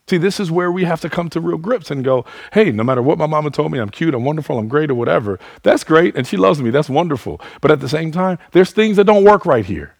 [0.07, 2.83] See, this is where we have to come to real grips and go, hey, no
[2.83, 5.39] matter what my mama told me, I'm cute, I'm wonderful, I'm great, or whatever.
[5.63, 6.69] That's great, and she loves me.
[6.69, 7.39] That's wonderful.
[7.61, 9.95] But at the same time, there's things that don't work right here.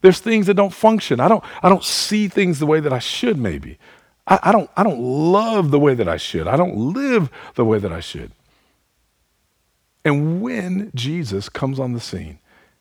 [0.00, 1.20] There's things that don't function.
[1.20, 3.78] I don't, I don't see things the way that I should, maybe.
[4.26, 6.48] I, I, don't, I don't love the way that I should.
[6.48, 8.32] I don't live the way that I should.
[10.04, 12.38] And when Jesus comes on the scene,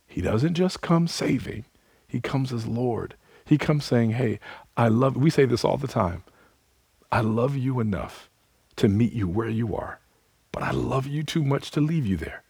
[0.07, 1.65] he doesn't just come saving,
[2.07, 3.15] he comes as Lord.
[3.45, 4.39] He comes saying, Hey,
[4.77, 6.23] I love, we say this all the time.
[7.11, 8.29] I love you enough
[8.75, 9.99] to meet you where you are,
[10.51, 12.43] but I love you too much to leave you there.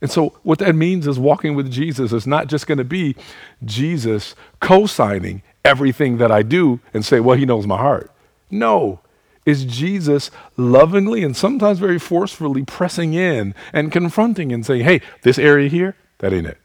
[0.00, 3.16] And so, what that means is walking with Jesus is not just going to be
[3.64, 8.10] Jesus co signing everything that I do and say, well, he knows my heart.
[8.50, 9.00] No,
[9.46, 15.38] it's Jesus lovingly and sometimes very forcefully pressing in and confronting and saying, hey, this
[15.38, 16.58] area here, that ain't it.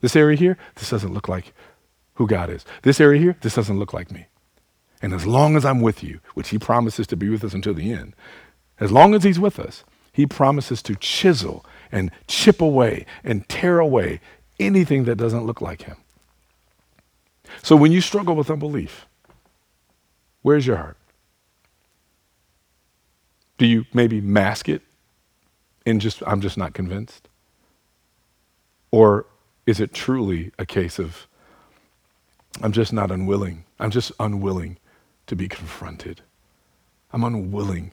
[0.00, 1.54] This area here, this doesn't look like
[2.14, 2.64] who God is.
[2.82, 4.26] This area here, this doesn't look like me.
[5.00, 7.74] And as long as I'm with you, which he promises to be with us until
[7.74, 8.14] the end,
[8.80, 13.78] as long as he's with us, he promises to chisel and chip away and tear
[13.78, 14.20] away
[14.58, 15.96] anything that doesn't look like him.
[17.62, 19.06] So when you struggle with unbelief,
[20.42, 20.96] where's your heart?
[23.62, 24.82] Do you maybe mask it
[25.86, 27.28] and just, I'm just not convinced?
[28.90, 29.24] Or
[29.66, 31.28] is it truly a case of,
[32.60, 33.62] I'm just not unwilling.
[33.78, 34.78] I'm just unwilling
[35.28, 36.22] to be confronted.
[37.12, 37.92] I'm unwilling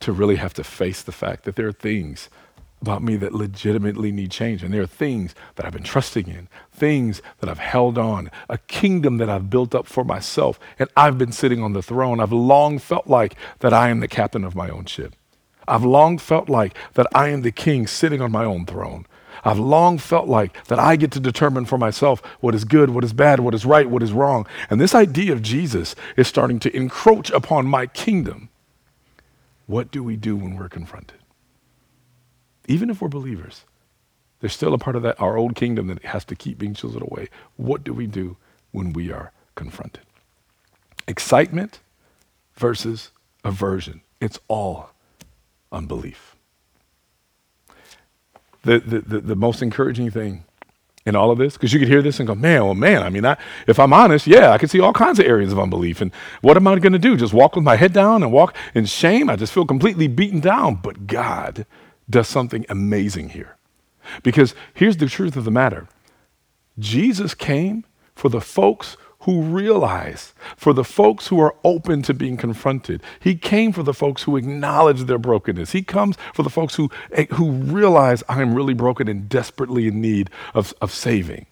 [0.00, 2.28] to really have to face the fact that there are things
[2.86, 4.62] about me that legitimately need change.
[4.62, 8.58] And there are things that I've been trusting in, things that I've held on, a
[8.58, 12.20] kingdom that I've built up for myself, and I've been sitting on the throne.
[12.20, 15.14] I've long felt like that I am the captain of my own ship.
[15.68, 19.06] I've long felt like that I am the king sitting on my own throne.
[19.44, 23.04] I've long felt like that I get to determine for myself what is good, what
[23.04, 24.46] is bad, what is right, what is wrong.
[24.70, 28.48] And this idea of Jesus is starting to encroach upon my kingdom.
[29.66, 31.18] What do we do when we're confronted?
[32.66, 33.64] Even if we're believers,
[34.40, 37.02] there's still a part of that, our old kingdom, that has to keep being chiseled
[37.02, 37.28] away.
[37.56, 38.36] What do we do
[38.72, 40.02] when we are confronted?
[41.08, 41.80] Excitement
[42.54, 43.10] versus
[43.44, 44.02] aversion.
[44.20, 44.90] It's all
[45.72, 46.36] unbelief.
[48.62, 50.44] The, the, the, the most encouraging thing
[51.06, 51.54] in all of this?
[51.54, 53.36] Because you could hear this and go, man, well, man, I mean, I,
[53.68, 56.00] if I'm honest, yeah, I can see all kinds of areas of unbelief.
[56.00, 56.12] And
[56.42, 57.16] what am I going to do?
[57.16, 59.30] Just walk with my head down and walk in shame?
[59.30, 60.74] I just feel completely beaten down.
[60.76, 61.64] But God
[62.08, 63.56] does something amazing here.
[64.22, 65.88] Because here's the truth of the matter
[66.78, 67.84] Jesus came
[68.14, 73.02] for the folks who realize, for the folks who are open to being confronted.
[73.18, 75.72] He came for the folks who acknowledge their brokenness.
[75.72, 80.00] He comes for the folks who, eh, who realize I'm really broken and desperately in
[80.00, 81.46] need of, of saving.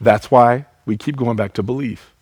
[0.00, 2.14] That's why we keep going back to belief,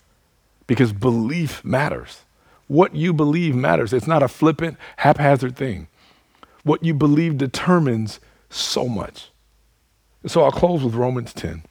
[0.67, 2.23] because belief matters.
[2.67, 3.93] What you believe matters.
[3.93, 5.89] It's not a flippant, haphazard thing.
[6.63, 9.31] What you believe determines so much.
[10.27, 11.65] So I'll close with Romans 10,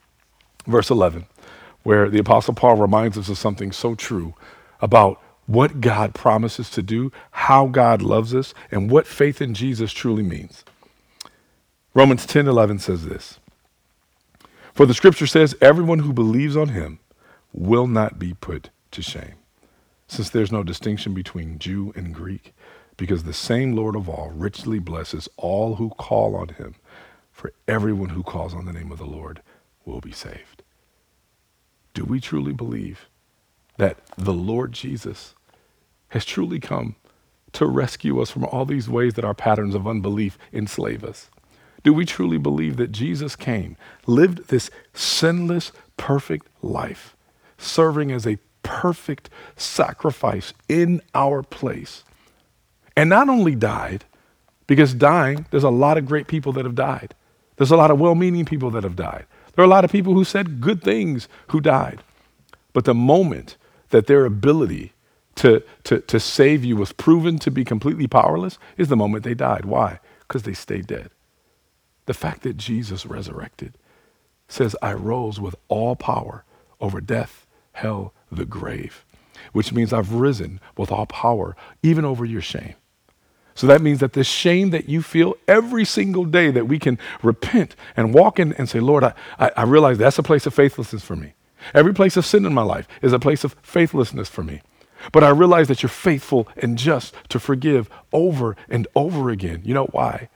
[0.67, 1.25] verse 11,
[1.83, 4.33] where the Apostle Paul reminds us of something so true
[4.81, 9.91] about what God promises to do, how God loves us, and what faith in Jesus
[9.93, 10.65] truly means.
[11.93, 13.39] Romans 10 11 says this
[14.73, 16.99] For the scripture says, Everyone who believes on him
[17.53, 19.35] will not be put to shame,
[20.07, 22.53] since there's no distinction between Jew and Greek
[23.01, 26.75] because the same Lord of all richly blesses all who call on him.
[27.31, 29.41] For everyone who calls on the name of the Lord
[29.85, 30.61] will be saved.
[31.95, 33.09] Do we truly believe
[33.77, 35.33] that the Lord Jesus
[36.09, 36.95] has truly come
[37.53, 41.31] to rescue us from all these ways that our patterns of unbelief enslave us?
[41.83, 47.15] Do we truly believe that Jesus came, lived this sinless, perfect life,
[47.57, 52.03] serving as a perfect sacrifice in our place.
[53.01, 54.05] And not only died,
[54.67, 57.15] because dying, there's a lot of great people that have died.
[57.55, 59.25] There's a lot of well meaning people that have died.
[59.55, 62.03] There are a lot of people who said good things who died.
[62.73, 63.57] But the moment
[63.89, 64.93] that their ability
[65.37, 69.33] to, to, to save you was proven to be completely powerless is the moment they
[69.33, 69.65] died.
[69.65, 69.99] Why?
[70.19, 71.09] Because they stayed dead.
[72.05, 73.79] The fact that Jesus resurrected
[74.47, 76.45] says, I rose with all power
[76.79, 79.03] over death, hell, the grave,
[79.53, 82.75] which means I've risen with all power, even over your shame.
[83.55, 86.97] So that means that the shame that you feel every single day that we can
[87.21, 90.53] repent and walk in and say, Lord, I, I, I realize that's a place of
[90.53, 91.33] faithlessness for me.
[91.73, 94.61] Every place of sin in my life is a place of faithlessness for me.
[95.11, 99.61] But I realize that you're faithful and just to forgive over and over again.
[99.63, 100.29] You know why?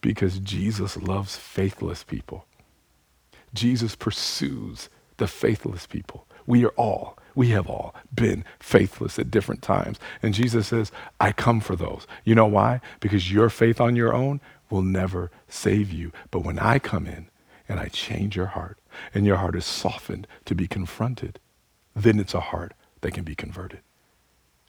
[0.00, 2.46] Because Jesus loves faithless people.
[3.54, 6.26] Jesus pursues the faithless people.
[6.46, 9.98] We are all, we have all been faithless at different times.
[10.22, 12.06] And Jesus says, I come for those.
[12.22, 12.82] You know why?
[13.00, 16.12] Because your faith on your own will never save you.
[16.30, 17.28] But when I come in
[17.66, 18.76] and I change your heart,
[19.14, 21.38] and your heart is softened to be confronted,
[21.96, 23.80] then it's a heart that can be converted.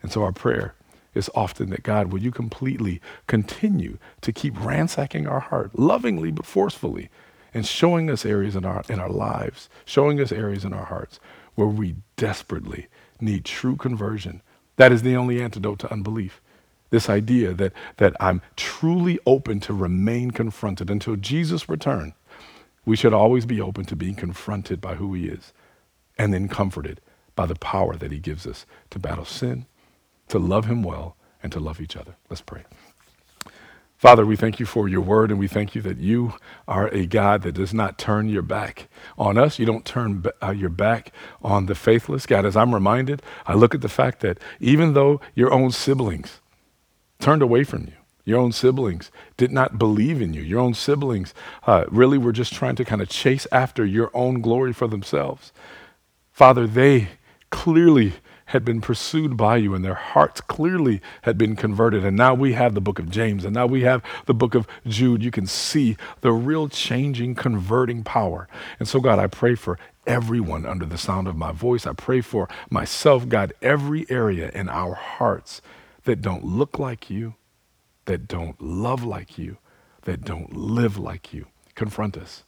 [0.01, 0.73] And so our prayer
[1.13, 6.45] is often that God, will you completely continue to keep ransacking our heart, lovingly but
[6.45, 7.09] forcefully,
[7.53, 11.19] and showing us areas in our, in our lives, showing us areas in our hearts
[11.61, 12.87] where we desperately
[13.19, 14.41] need true conversion.
[14.77, 16.41] That is the only antidote to unbelief.
[16.89, 22.15] This idea that, that I'm truly open to remain confronted until Jesus' return.
[22.83, 25.53] We should always be open to being confronted by who he is
[26.17, 26.99] and then comforted
[27.35, 29.67] by the power that he gives us to battle sin,
[30.29, 32.15] to love him well, and to love each other.
[32.29, 32.63] Let's pray.
[34.01, 36.33] Father, we thank you for your word, and we thank you that you
[36.67, 39.59] are a God that does not turn your back on us.
[39.59, 41.11] You don't turn uh, your back
[41.43, 42.25] on the faithless.
[42.25, 46.39] God, as I'm reminded, I look at the fact that even though your own siblings
[47.19, 47.93] turned away from you,
[48.25, 51.35] your own siblings did not believe in you, your own siblings
[51.67, 55.53] uh, really were just trying to kind of chase after your own glory for themselves.
[56.31, 57.09] Father, they
[57.51, 58.13] clearly
[58.51, 62.03] had been pursued by you and their hearts clearly had been converted.
[62.03, 64.67] And now we have the book of James and now we have the book of
[64.85, 65.23] Jude.
[65.23, 68.47] You can see the real changing, converting power.
[68.77, 71.87] And so, God, I pray for everyone under the sound of my voice.
[71.87, 75.61] I pray for myself, God, every area in our hearts
[76.03, 77.35] that don't look like you,
[78.05, 79.57] that don't love like you,
[80.03, 81.47] that don't live like you.
[81.75, 82.43] Confront us.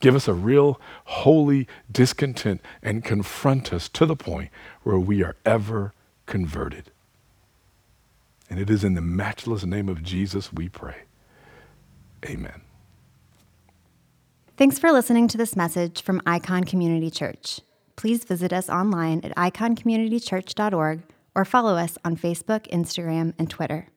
[0.00, 4.50] Give us a real holy discontent and confront us to the point
[4.82, 5.92] where we are ever
[6.26, 6.90] converted.
[8.48, 11.02] And it is in the matchless name of Jesus we pray.
[12.24, 12.62] Amen.
[14.56, 17.60] Thanks for listening to this message from Icon Community Church.
[17.96, 21.02] Please visit us online at iconcommunitychurch.org
[21.34, 23.88] or follow us on Facebook, Instagram, and Twitter.